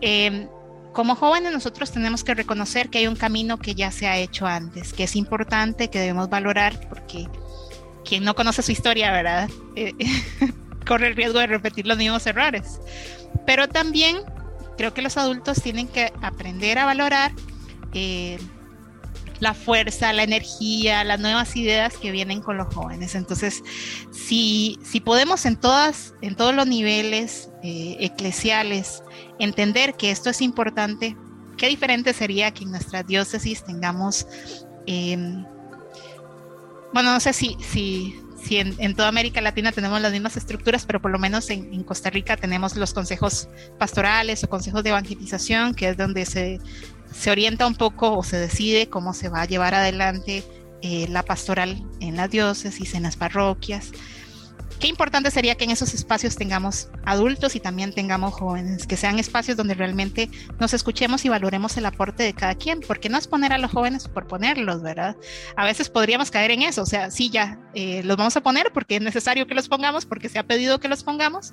Em, 0.00 0.48
como 0.92 1.14
jóvenes 1.14 1.52
nosotros 1.52 1.92
tenemos 1.92 2.24
que 2.24 2.34
reconocer 2.34 2.88
que 2.88 2.98
hay 2.98 3.06
un 3.06 3.16
camino 3.16 3.58
que 3.58 3.74
ya 3.74 3.90
se 3.90 4.06
ha 4.06 4.16
hecho 4.16 4.46
antes, 4.46 4.92
que 4.92 5.04
es 5.04 5.14
importante, 5.16 5.88
que 5.88 6.00
debemos 6.00 6.28
valorar, 6.28 6.88
porque 6.88 7.28
quien 8.04 8.24
no 8.24 8.34
conoce 8.34 8.62
su 8.62 8.72
historia, 8.72 9.12
¿verdad? 9.12 9.48
Eh, 9.76 9.92
corre 10.86 11.08
el 11.08 11.16
riesgo 11.16 11.38
de 11.38 11.46
repetir 11.46 11.86
los 11.86 11.96
mismos 11.96 12.26
errores. 12.26 12.80
Pero 13.46 13.68
también 13.68 14.18
creo 14.76 14.92
que 14.92 15.02
los 15.02 15.16
adultos 15.16 15.62
tienen 15.62 15.86
que 15.86 16.12
aprender 16.22 16.78
a 16.78 16.86
valorar 16.86 17.32
eh, 17.94 18.38
la 19.40 19.54
fuerza, 19.54 20.12
la 20.12 20.22
energía, 20.22 21.02
las 21.02 21.18
nuevas 21.18 21.56
ideas 21.56 21.96
que 21.96 22.12
vienen 22.12 22.40
con 22.40 22.56
los 22.56 22.72
jóvenes. 22.72 23.14
Entonces, 23.14 23.62
si, 24.12 24.78
si 24.84 25.00
podemos 25.00 25.46
en, 25.46 25.56
todas, 25.56 26.14
en 26.20 26.36
todos 26.36 26.54
los 26.54 26.66
niveles 26.66 27.50
eh, 27.62 27.96
eclesiales 28.00 29.02
entender 29.38 29.94
que 29.94 30.10
esto 30.10 30.30
es 30.30 30.42
importante, 30.42 31.16
qué 31.56 31.68
diferente 31.68 32.12
sería 32.12 32.52
que 32.52 32.64
en 32.64 32.70
nuestras 32.70 33.06
diócesis 33.06 33.64
tengamos, 33.64 34.26
em, 34.86 35.44
bueno, 36.92 37.12
no 37.12 37.20
sé 37.20 37.32
si, 37.32 37.56
si, 37.60 38.14
si 38.42 38.58
en, 38.58 38.94
toda 38.94 39.08
América 39.08 39.40
Latina 39.40 39.72
tenemos 39.72 40.00
las 40.00 40.12
mismas 40.12 40.36
estructuras, 40.36 40.84
pero 40.86 41.00
por 41.00 41.10
lo 41.10 41.18
menos 41.18 41.50
en, 41.50 41.82
Costa 41.84 42.10
Rica 42.10 42.36
tenemos 42.36 42.76
los 42.76 42.92
consejos 42.92 43.48
pastorales 43.78 44.44
o 44.44 44.48
consejos 44.48 44.82
de 44.82 44.90
evangelización, 44.90 45.74
que 45.74 45.90
es 45.90 45.96
donde 45.96 46.26
se, 46.26 46.60
se 47.12 47.30
orienta 47.30 47.66
un 47.66 47.74
poco 47.74 48.16
o 48.16 48.22
se 48.22 48.38
decide 48.38 48.88
cómo 48.88 49.14
se 49.14 49.28
va 49.28 49.42
a 49.42 49.46
llevar 49.46 49.74
adelante 49.74 50.44
eh, 50.82 51.06
la 51.08 51.22
pastoral 51.22 51.82
en 52.00 52.16
las 52.16 52.30
diócesis, 52.30 52.94
en 52.94 53.02
las 53.02 53.16
parroquias 53.16 53.92
qué 54.80 54.88
importante 54.88 55.30
sería 55.30 55.54
que 55.54 55.64
en 55.64 55.70
esos 55.70 55.94
espacios 55.94 56.36
tengamos 56.36 56.88
adultos 57.04 57.54
y 57.54 57.60
también 57.60 57.92
tengamos 57.92 58.32
jóvenes, 58.32 58.86
que 58.86 58.96
sean 58.96 59.18
espacios 59.18 59.56
donde 59.56 59.74
realmente 59.74 60.30
nos 60.58 60.72
escuchemos 60.72 61.24
y 61.24 61.28
valoremos 61.28 61.76
el 61.76 61.86
aporte 61.86 62.22
de 62.22 62.32
cada 62.32 62.54
quien, 62.54 62.80
porque 62.80 63.10
no 63.10 63.18
es 63.18 63.28
poner 63.28 63.52
a 63.52 63.58
los 63.58 63.70
jóvenes 63.70 64.08
por 64.08 64.26
ponerlos, 64.26 64.82
¿verdad? 64.82 65.16
A 65.54 65.66
veces 65.66 65.90
podríamos 65.90 66.30
caer 66.30 66.50
en 66.50 66.62
eso, 66.62 66.82
o 66.82 66.86
sea, 66.86 67.10
sí, 67.10 67.30
ya 67.30 67.60
eh, 67.74 68.02
los 68.04 68.16
vamos 68.16 68.36
a 68.36 68.40
poner 68.42 68.72
porque 68.72 68.96
es 68.96 69.02
necesario 69.02 69.46
que 69.46 69.54
los 69.54 69.68
pongamos, 69.68 70.06
porque 70.06 70.30
se 70.30 70.38
ha 70.38 70.44
pedido 70.44 70.80
que 70.80 70.88
los 70.88 71.04
pongamos, 71.04 71.52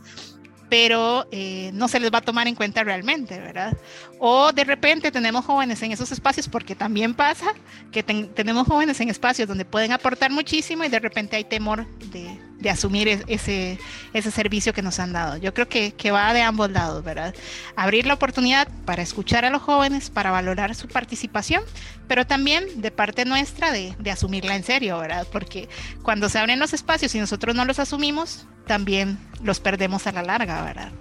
pero 0.70 1.28
eh, 1.32 1.72
no 1.74 1.88
se 1.88 2.00
les 2.00 2.12
va 2.12 2.20
a 2.20 2.22
tomar 2.22 2.48
en 2.48 2.56
cuenta 2.56 2.84
realmente, 2.84 3.40
¿verdad? 3.40 3.78
O 4.20 4.52
de 4.52 4.64
repente 4.64 5.12
tenemos 5.12 5.46
jóvenes 5.46 5.82
en 5.82 5.92
esos 5.92 6.12
espacios, 6.12 6.48
porque 6.48 6.76
también 6.76 7.14
pasa 7.14 7.54
que 7.92 8.04
tenemos 8.04 8.68
jóvenes 8.68 9.00
en 9.00 9.10
espacios 9.10 9.48
donde 9.48 9.66
pueden 9.66 9.92
aportar 9.92 10.32
muchísimo 10.32 10.84
y 10.84 10.90
de 10.90 11.00
repente 11.00 11.36
hay 11.36 11.44
temor 11.44 11.88
de, 12.12 12.40
de 12.60 12.70
asumir 12.70 13.24
ese, 13.28 13.80
ese 14.14 14.32
servicio 14.32 14.74
que 14.74 14.82
nos 14.82 15.00
han 15.00 15.14
dado. 15.14 15.38
Yo 15.38 15.54
creo 15.54 15.68
que, 15.68 15.94
que, 15.94 16.12
va 16.12 16.34
de 16.34 16.42
ambos 16.42 16.72
lados, 16.72 17.04
¿verdad? 17.04 17.36
Abrir 17.76 18.06
la 18.08 18.16
oportunidad 18.16 18.68
para 18.86 19.02
escuchar 19.02 19.46
a 19.46 19.50
los 19.50 19.62
jóvenes, 19.62 20.10
para 20.10 20.32
valorar 20.32 20.74
su 20.76 20.88
participación, 20.88 21.64
pero 22.08 22.26
también 22.26 22.82
de 22.82 22.92
parte 22.92 23.26
nuestra 23.26 23.72
de, 23.72 23.96
de 24.00 24.12
asumirla 24.12 24.56
en 24.56 24.64
serio, 24.64 24.98
¿verdad? 25.00 25.28
Porque 25.32 25.70
cuando 26.02 26.30
se 26.30 26.40
abren 26.40 26.60
los 26.60 26.74
espacios 26.74 27.14
y 27.16 27.20
nosotros 27.20 27.56
no 27.56 27.66
los 27.66 27.80
asumimos, 27.80 28.48
también 28.66 29.18
los 29.44 29.60
perdemos 29.60 30.08
a 30.08 30.12
la 30.12 30.24
larga, 30.24 30.64
¿verdad? 30.64 30.92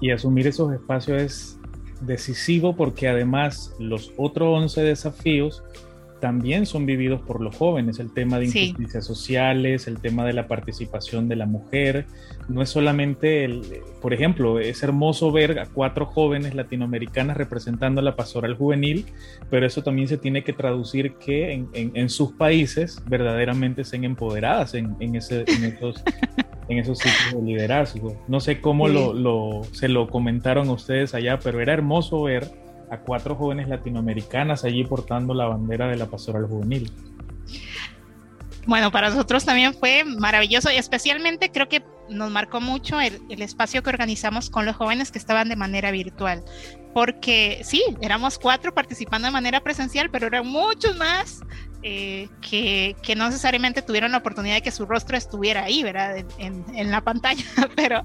Y 0.00 0.10
asumir 0.10 0.46
esos 0.46 0.72
espacios 0.72 1.22
es 1.22 1.58
decisivo 2.00 2.76
porque 2.76 3.08
además 3.08 3.72
los 3.78 4.12
otros 4.16 4.48
11 4.62 4.82
desafíos 4.82 5.62
también 6.24 6.64
son 6.64 6.86
vividos 6.86 7.20
por 7.20 7.42
los 7.42 7.54
jóvenes, 7.54 7.98
el 7.98 8.10
tema 8.10 8.38
de 8.38 8.46
injusticias 8.46 9.04
sociales, 9.04 9.86
el 9.86 9.98
tema 9.98 10.24
de 10.24 10.32
la 10.32 10.48
participación 10.48 11.28
de 11.28 11.36
la 11.36 11.44
mujer. 11.44 12.06
No 12.48 12.62
es 12.62 12.70
solamente, 12.70 13.44
el, 13.44 13.60
por 14.00 14.14
ejemplo, 14.14 14.58
es 14.58 14.82
hermoso 14.82 15.30
ver 15.32 15.58
a 15.58 15.66
cuatro 15.66 16.06
jóvenes 16.06 16.54
latinoamericanas 16.54 17.36
representando 17.36 18.00
la 18.00 18.16
pastoral 18.16 18.56
juvenil, 18.56 19.04
pero 19.50 19.66
eso 19.66 19.82
también 19.82 20.08
se 20.08 20.16
tiene 20.16 20.42
que 20.44 20.54
traducir 20.54 21.16
que 21.16 21.62
en, 21.74 22.08
sus 22.08 22.32
países 22.32 23.02
verdaderamente 23.06 23.84
sean 23.84 24.04
empoderadas 24.04 24.72
en, 24.72 24.96
ese, 25.14 25.44
en 25.46 25.64
esos, 25.64 26.02
en 26.70 26.78
esos 26.78 27.00
sitios 27.00 27.34
de 27.34 27.52
liderazgo. 27.52 28.16
No 28.28 28.40
sé 28.40 28.62
cómo 28.62 28.88
lo, 28.88 29.62
se 29.72 29.88
lo 29.88 30.08
comentaron 30.08 30.70
a 30.70 30.72
ustedes 30.72 31.12
allá, 31.12 31.38
pero 31.38 31.60
era 31.60 31.74
hermoso 31.74 32.22
ver 32.22 32.50
a 32.94 33.00
cuatro 33.00 33.34
jóvenes 33.34 33.68
latinoamericanas 33.68 34.64
allí 34.64 34.84
portando 34.84 35.34
la 35.34 35.46
bandera 35.46 35.88
de 35.88 35.96
la 35.96 36.06
pastoral 36.06 36.46
juvenil. 36.46 36.90
Bueno, 38.66 38.90
para 38.90 39.10
nosotros 39.10 39.44
también 39.44 39.74
fue 39.74 40.04
maravilloso 40.04 40.70
y 40.70 40.76
especialmente 40.76 41.50
creo 41.50 41.68
que 41.68 41.82
nos 42.08 42.30
marcó 42.30 42.60
mucho 42.60 43.00
el, 43.00 43.20
espacio 43.42 43.82
que 43.82 43.90
organizamos 43.90 44.50
con 44.50 44.64
los 44.64 44.76
jóvenes 44.76 45.10
que 45.10 45.18
estaban 45.18 45.48
de 45.48 45.56
manera 45.56 45.90
virtual, 45.90 46.42
porque 46.92 47.60
sí, 47.62 47.82
éramos 48.00 48.38
cuatro 48.38 48.74
participando 48.74 49.26
de 49.26 49.32
manera 49.32 49.60
presencial, 49.60 50.10
pero 50.10 50.26
eran 50.26 50.46
muchos 50.46 50.96
más 50.96 51.40
eh, 51.82 52.28
que, 52.40 52.96
que, 53.02 53.16
no 53.16 53.26
necesariamente 53.26 53.82
tuvieron 53.82 54.12
la 54.12 54.18
oportunidad 54.18 54.54
de 54.54 54.62
que 54.62 54.70
su 54.70 54.86
rostro 54.86 55.16
estuviera 55.16 55.64
ahí, 55.64 55.82
¿verdad? 55.82 56.16
En, 56.38 56.64
en, 56.74 56.90
la 56.90 57.02
pantalla, 57.02 57.44
pero, 57.76 58.02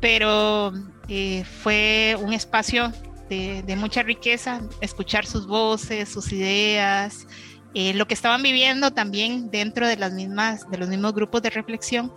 pero 0.00 0.72
eh, 1.08 1.44
fue 1.44 2.16
un 2.20 2.32
espacio 2.32 2.92
de, 3.28 3.76
mucha 3.76 4.02
riqueza, 4.02 4.60
escuchar 4.80 5.26
sus 5.26 5.46
voces, 5.46 6.08
sus 6.08 6.32
ideas, 6.32 7.26
eh, 7.74 7.94
lo 7.94 8.06
que 8.06 8.14
estaban 8.14 8.42
viviendo 8.42 8.92
también 8.92 9.50
dentro 9.50 9.86
de 9.86 9.96
las 9.96 10.12
mismas, 10.12 10.70
de 10.70 10.78
los 10.78 10.88
mismos 10.88 11.14
grupos 11.14 11.42
de 11.42 11.50
reflexión, 11.50 12.12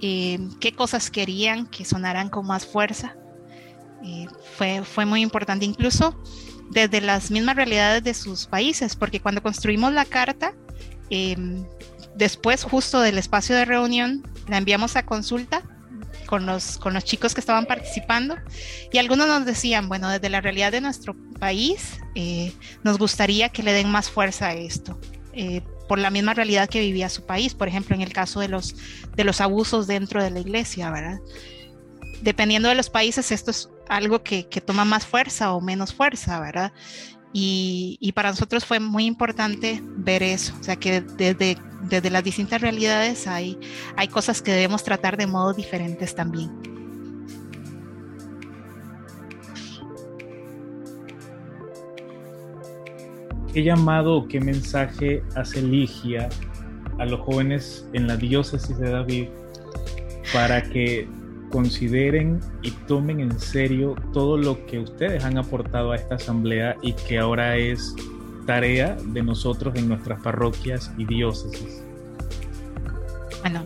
eh, 0.00 0.38
qué 0.60 0.72
cosas 0.72 1.10
querían 1.10 1.66
que 1.66 1.84
sonaran 1.84 2.28
con 2.28 2.46
más 2.46 2.66
fuerza. 2.66 3.16
Eh, 4.04 4.26
fue, 4.56 4.82
fue 4.84 5.06
muy 5.06 5.22
importante. 5.22 5.64
Incluso 5.64 6.16
desde 6.70 7.00
las 7.00 7.30
mismas 7.30 7.56
realidades 7.56 8.04
de 8.04 8.14
sus 8.14 8.46
países, 8.46 8.94
porque 8.94 9.20
cuando 9.20 9.42
construimos 9.42 9.92
la 9.92 10.04
carta, 10.04 10.52
em, 11.10 11.64
después 12.14 12.62
justo 12.62 13.00
del 13.00 13.18
espacio 13.18 13.56
de 13.56 13.64
reunión, 13.64 14.22
la 14.48 14.58
enviamos 14.58 14.96
a 14.96 15.04
consulta 15.04 15.62
con 16.28 16.44
los, 16.44 16.76
con 16.76 16.92
los 16.92 17.04
chicos 17.04 17.32
que 17.32 17.40
estaban 17.40 17.64
participando 17.64 18.36
y 18.92 18.98
algunos 18.98 19.26
nos 19.26 19.46
decían, 19.46 19.88
bueno, 19.88 20.10
desde 20.10 20.28
la 20.28 20.42
realidad 20.42 20.70
de 20.70 20.82
nuestro 20.82 21.16
país, 21.40 22.00
eh, 22.14 22.52
nos 22.84 22.98
gustaría 22.98 23.48
que 23.48 23.62
le 23.62 23.72
den 23.72 23.90
más 23.90 24.10
fuerza 24.10 24.48
a 24.48 24.52
esto. 24.52 25.00
Eh, 25.32 25.62
por 25.88 25.98
la 25.98 26.10
misma 26.10 26.34
realidad 26.34 26.68
que 26.68 26.80
vivía 26.80 27.08
su 27.08 27.24
país, 27.24 27.54
por 27.54 27.66
ejemplo, 27.66 27.96
en 27.96 28.02
el 28.02 28.12
caso 28.12 28.40
de 28.40 28.48
los, 28.48 28.76
de 29.16 29.24
los 29.24 29.40
abusos 29.40 29.86
dentro 29.86 30.22
de 30.22 30.30
la 30.30 30.40
iglesia, 30.40 30.90
¿verdad? 30.90 31.18
Dependiendo 32.20 32.68
de 32.68 32.74
los 32.74 32.90
países, 32.90 33.32
esto 33.32 33.50
es 33.50 33.70
algo 33.88 34.22
que, 34.22 34.48
que 34.50 34.60
toma 34.60 34.84
más 34.84 35.06
fuerza 35.06 35.54
o 35.54 35.62
menos 35.62 35.94
fuerza, 35.94 36.40
¿verdad? 36.40 36.72
Y, 37.32 38.12
para 38.14 38.30
nosotros 38.30 38.64
fue 38.64 38.80
muy 38.80 39.04
importante 39.04 39.82
ver 39.84 40.22
eso, 40.22 40.54
o 40.58 40.62
sea, 40.62 40.76
que 40.76 41.02
desde, 41.02 41.58
desde 41.82 42.10
las 42.10 42.24
distintas 42.24 42.60
realidades 42.60 43.26
hay, 43.26 43.58
hay 43.96 44.08
cosas 44.08 44.42
que 44.42 44.52
debemos 44.52 44.82
tratar 44.82 45.16
de 45.16 45.26
modos 45.26 45.56
diferentes 45.56 46.14
también. 46.14 46.50
¿Qué 53.52 53.62
llamado 53.62 54.16
o 54.16 54.28
qué 54.28 54.40
mensaje 54.40 55.22
hace 55.34 55.62
Ligia 55.62 56.28
a 56.98 57.04
los 57.06 57.20
jóvenes 57.20 57.86
en 57.92 58.06
la 58.06 58.16
diócesis 58.16 58.76
de 58.78 58.90
David 58.90 59.28
para 60.32 60.62
que 60.62 61.08
consideren 61.50 62.40
y 62.62 62.70
tomen 62.70 63.20
en 63.20 63.38
serio 63.38 63.94
todo 64.12 64.36
lo 64.36 64.66
que 64.66 64.78
ustedes 64.78 65.24
han 65.24 65.38
aportado 65.38 65.92
a 65.92 65.96
esta 65.96 66.16
asamblea 66.16 66.76
y 66.82 66.92
que 66.92 67.18
ahora 67.18 67.56
es 67.56 67.94
tarea 68.48 68.96
de 69.04 69.22
nosotros 69.22 69.74
en 69.76 69.88
nuestras 69.88 70.22
parroquias 70.22 70.90
y 70.96 71.04
diócesis? 71.04 71.82
Bueno, 73.42 73.64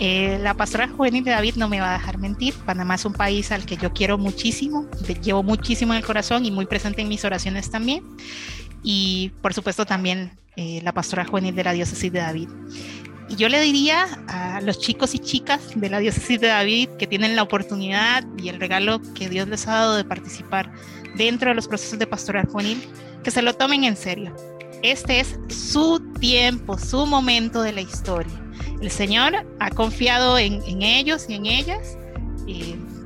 eh, 0.00 0.38
la 0.42 0.54
pastora 0.54 0.88
juvenil 0.88 1.22
de 1.22 1.30
David 1.30 1.54
no 1.54 1.68
me 1.68 1.80
va 1.80 1.94
a 1.94 1.98
dejar 1.98 2.18
mentir. 2.18 2.54
Panamá 2.66 2.96
es 2.96 3.04
un 3.04 3.12
país 3.12 3.52
al 3.52 3.64
que 3.64 3.76
yo 3.76 3.92
quiero 3.92 4.18
muchísimo, 4.18 4.86
llevo 5.22 5.44
muchísimo 5.44 5.92
en 5.92 5.98
el 5.98 6.04
corazón 6.04 6.44
y 6.44 6.50
muy 6.50 6.66
presente 6.66 7.02
en 7.02 7.08
mis 7.08 7.24
oraciones 7.24 7.70
también. 7.70 8.02
Y 8.82 9.30
por 9.42 9.54
supuesto 9.54 9.86
también 9.86 10.32
eh, 10.56 10.80
la 10.82 10.92
pastora 10.92 11.24
juvenil 11.24 11.54
de 11.54 11.64
la 11.64 11.72
diócesis 11.72 12.12
de 12.12 12.18
David. 12.18 12.48
Y 13.30 13.36
yo 13.36 13.48
le 13.48 13.60
diría 13.60 14.08
a 14.26 14.60
los 14.60 14.80
chicos 14.80 15.14
y 15.14 15.20
chicas 15.20 15.60
de 15.76 15.88
la 15.88 16.00
diócesis 16.00 16.40
de 16.40 16.48
David 16.48 16.88
que 16.98 17.06
tienen 17.06 17.36
la 17.36 17.44
oportunidad 17.44 18.24
y 18.36 18.48
el 18.48 18.58
regalo 18.58 19.00
que 19.14 19.28
Dios 19.28 19.46
les 19.46 19.68
ha 19.68 19.74
dado 19.74 19.96
de 19.96 20.04
participar 20.04 20.72
dentro 21.14 21.50
de 21.50 21.54
los 21.54 21.68
procesos 21.68 22.00
de 22.00 22.08
pastoral 22.08 22.48
juvenil, 22.48 22.82
que 23.22 23.30
se 23.30 23.40
lo 23.40 23.54
tomen 23.54 23.84
en 23.84 23.96
serio. 23.96 24.34
Este 24.82 25.20
es 25.20 25.38
su 25.48 26.00
tiempo, 26.18 26.76
su 26.76 27.06
momento 27.06 27.62
de 27.62 27.72
la 27.72 27.82
historia. 27.82 28.32
El 28.80 28.90
Señor 28.90 29.46
ha 29.60 29.70
confiado 29.70 30.36
en, 30.36 30.82
ellos 30.82 31.26
y 31.28 31.34
en 31.34 31.46
ellas. 31.46 31.96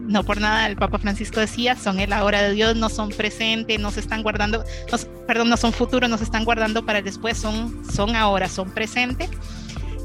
no 0.00 0.24
por 0.24 0.40
nada 0.40 0.66
el 0.68 0.76
Papa 0.76 0.98
Francisco 1.00 1.40
decía, 1.40 1.76
son 1.76 2.00
el 2.00 2.14
ahora 2.14 2.40
de 2.40 2.52
Dios, 2.52 2.76
no 2.76 2.88
son 2.88 3.10
presente, 3.10 3.76
no 3.76 3.90
se 3.90 4.00
están 4.00 4.22
guardando, 4.22 4.64
perdón, 5.26 5.50
no 5.50 5.58
son 5.58 5.74
futuro, 5.74 6.08
no 6.08 6.16
se 6.16 6.24
están 6.24 6.46
guardando 6.46 6.86
para 6.86 7.02
después, 7.02 7.36
son, 7.36 7.84
son 7.92 8.16
ahora, 8.16 8.48
son 8.48 8.70
presente 8.70 9.28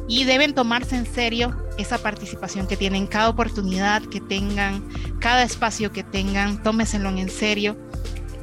y 0.09 0.23
deben 0.25 0.55
tomarse 0.55 0.97
en 0.97 1.05
serio 1.05 1.55
esa 1.77 1.99
participación 1.99 2.67
que 2.67 2.75
tienen, 2.75 3.07
cada 3.07 3.29
oportunidad 3.29 4.01
que 4.01 4.19
tengan, 4.19 4.83
cada 5.19 5.43
espacio 5.43 5.91
que 5.91 6.03
tengan, 6.03 6.61
tómeselo 6.63 7.09
en 7.09 7.29
serio, 7.29 7.77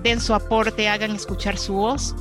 den 0.03 0.21
su 0.21 0.33
aporte, 0.33 0.89
hagan 0.89 1.11
escuchar 1.11 1.59
su 1.59 1.75
voz 1.75 2.15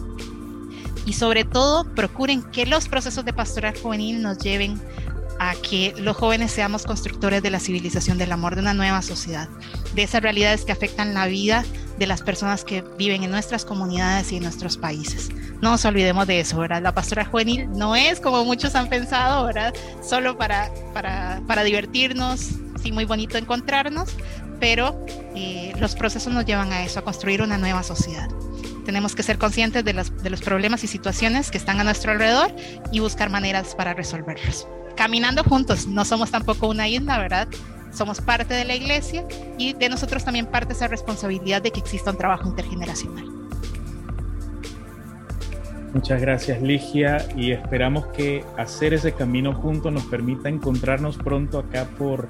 y 1.06 1.14
sobre 1.14 1.44
todo 1.44 1.86
procuren 1.94 2.42
que 2.42 2.66
los 2.66 2.90
procesos 2.90 3.24
de 3.24 3.34
pastoral 3.34 3.78
juvenil 3.78 4.24
nos 4.24 4.40
lleven 4.40 4.82
a 5.40 5.54
que 5.54 5.94
los 6.00 6.18
jóvenes 6.18 6.52
seamos 6.52 6.84
constructores 6.84 7.44
de 7.44 7.52
la 7.52 7.60
civilización 7.60 8.18
del 8.18 8.32
amor 8.32 8.56
de 8.56 8.62
una 8.62 8.74
nueva 8.74 9.04
sociedad, 9.04 9.48
de 9.94 10.04
esas 10.04 10.24
realidades 10.24 10.66
que 10.66 10.72
afectan 10.72 11.14
la 11.14 11.28
vida 11.28 11.64
de 11.98 12.08
las 12.08 12.22
personas 12.22 12.64
que 12.64 12.84
viven 12.98 13.24
en 13.24 13.32
nuestras 13.32 13.66
comunidades 13.66 14.32
y 14.32 14.38
en 14.38 14.44
nuestros 14.44 14.78
países. 14.78 15.30
No 15.62 15.72
nos 15.72 15.86
olvidemos 15.86 16.28
de 16.28 16.40
eso, 16.42 16.58
¿verdad? 16.58 16.82
La 16.82 16.94
pastora 16.94 17.26
juvenil 17.26 17.70
no 17.72 17.96
es 17.96 18.20
como 18.20 18.44
muchos 18.46 18.76
han 18.76 18.90
pensado, 18.90 19.46
¿verdad? 19.46 19.74
Solo 20.02 20.38
para, 20.38 20.72
para, 20.94 21.42
para 21.48 21.64
divertirnos, 21.64 22.52
sí, 22.82 22.92
muy 22.92 23.06
bonito 23.06 23.38
encontrarnos, 23.38 24.10
pero 24.60 25.06
eh, 25.36 25.74
los 25.80 25.96
procesos 25.96 26.34
nos 26.34 26.46
llevan 26.46 26.72
a 26.72 26.84
eso, 26.84 27.00
a 27.00 27.04
construir 27.04 27.42
una 27.42 27.58
nueva 27.58 27.84
sociedad. 27.84 28.30
Tenemos 28.86 29.16
que 29.16 29.24
ser 29.24 29.38
conscientes 29.38 29.84
de 29.84 29.94
los, 29.94 30.16
de 30.22 30.30
los 30.30 30.42
problemas 30.42 30.84
y 30.84 30.88
situaciones 30.88 31.50
que 31.50 31.58
están 31.58 31.80
a 31.80 31.84
nuestro 31.84 32.12
alrededor 32.12 32.56
y 32.92 33.00
buscar 33.00 33.30
maneras 33.30 33.74
para 33.76 33.94
resolverlos. 33.94 34.68
Caminando 34.96 35.44
juntos, 35.44 35.88
no 35.88 36.06
somos 36.06 36.32
tampoco 36.32 36.68
una 36.68 36.88
isla, 36.88 37.18
¿verdad? 37.18 37.48
Somos 37.96 38.22
parte 38.22 38.54
de 38.54 38.66
la 38.66 38.76
iglesia 38.76 39.26
y 39.58 39.74
de 39.74 39.90
nosotros 39.90 40.24
también 40.24 40.46
parte 40.46 40.74
esa 40.74 40.88
responsabilidad 40.88 41.62
de 41.62 41.72
que 41.72 41.80
exista 41.80 42.12
un 42.12 42.18
trabajo 42.18 42.50
intergeneracional. 42.50 43.26
Muchas 45.94 46.20
gracias 46.20 46.62
Ligia 46.62 47.26
y 47.38 47.52
esperamos 47.52 48.08
que 48.08 48.44
hacer 48.58 48.94
ese 48.94 49.14
camino 49.14 49.54
juntos 49.54 49.94
nos 49.94 50.04
permita 50.04 50.50
encontrarnos 50.50 51.16
pronto 51.16 51.58
acá 51.58 51.88
por, 51.98 52.28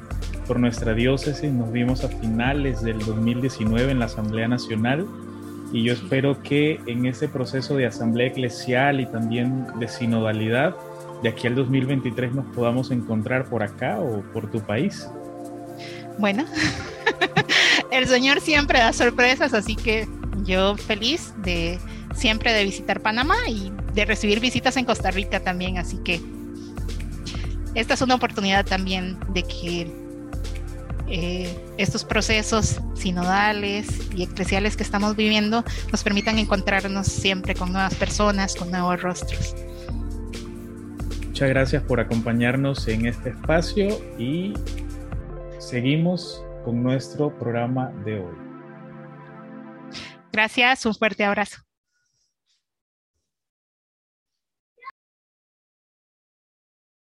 por 0.48 0.60
nuestra 0.60 0.94
diócesis. 0.94 1.52
Nos 1.52 1.72
vimos 1.72 2.04
a 2.04 2.10
finales 2.10 2.84
del 2.84 3.00
2019 3.00 3.92
en 3.92 3.98
la 3.98 4.06
Asamblea 4.06 4.48
Nacional 4.48 5.08
y 5.72 5.84
yo 5.84 5.94
espero 5.94 6.44
que 6.44 6.80
en 6.86 7.08
ese 7.08 7.28
proceso 7.28 7.76
de 7.76 7.88
asamblea 7.88 8.28
eclesial 8.28 9.02
y 9.02 9.08
también 9.08 9.66
de 9.80 9.88
sinodalidad, 9.88 10.76
de 11.24 11.30
aquí 11.30 11.48
al 11.48 11.56
2023 11.56 12.36
nos 12.36 12.46
podamos 12.56 12.92
encontrar 12.92 13.46
por 13.46 13.64
acá 13.64 14.00
o 14.00 14.22
por 14.32 14.50
tu 14.52 14.60
país. 14.60 15.10
Bueno, 16.18 16.46
el 17.92 18.08
Señor 18.08 18.42
siempre 18.42 18.80
da 18.80 18.94
sorpresas, 18.94 19.54
así 19.54 19.76
que 19.76 20.08
yo 20.44 20.78
feliz 20.78 21.34
de 21.38 21.80
siempre 22.14 22.54
de 22.54 22.64
visitar 22.64 23.02
Panamá 23.02 23.36
y 23.48 23.72
de 23.94 24.06
recibir 24.06 24.40
visitas 24.40 24.78
en 24.78 24.86
Costa 24.86 25.12
Rica 25.12 25.40
también, 25.42 25.78
así 25.78 25.98
que 25.98 26.22
esta 27.74 27.94
es 27.94 28.02
una 28.02 28.16
oportunidad 28.16 28.66
también 28.66 29.18
de 29.34 29.44
que 29.44 30.06
eh, 31.08 31.56
estos 31.78 32.04
procesos 32.04 32.80
sinodales 32.96 33.88
y 34.16 34.24
eclesiales 34.24 34.76
que 34.76 34.84
estamos 34.84 35.16
viviendo 35.16 35.64
nos 35.92 36.04
permitan 36.04 36.40
encontrarnos 36.40 37.08
siempre 37.08 37.54
con 37.54 37.74
nuevas 37.74 37.94
personas, 37.96 38.56
con 38.56 38.72
nuevos 38.72 39.02
rostros. 39.02 39.56
Muchas 41.28 41.50
gracias 41.50 41.84
por 41.84 42.00
acompañarnos 42.00 42.88
en 42.88 43.08
este 43.08 43.32
espacio 43.32 43.90
y 44.18 44.54
seguimos 45.66 46.46
con 46.64 46.84
nuestro 46.84 47.36
programa 47.40 47.92
de 48.06 48.20
hoy. 48.20 48.36
Gracias, 50.32 50.86
un 50.86 50.94
fuerte 50.94 51.24
abrazo. 51.24 51.65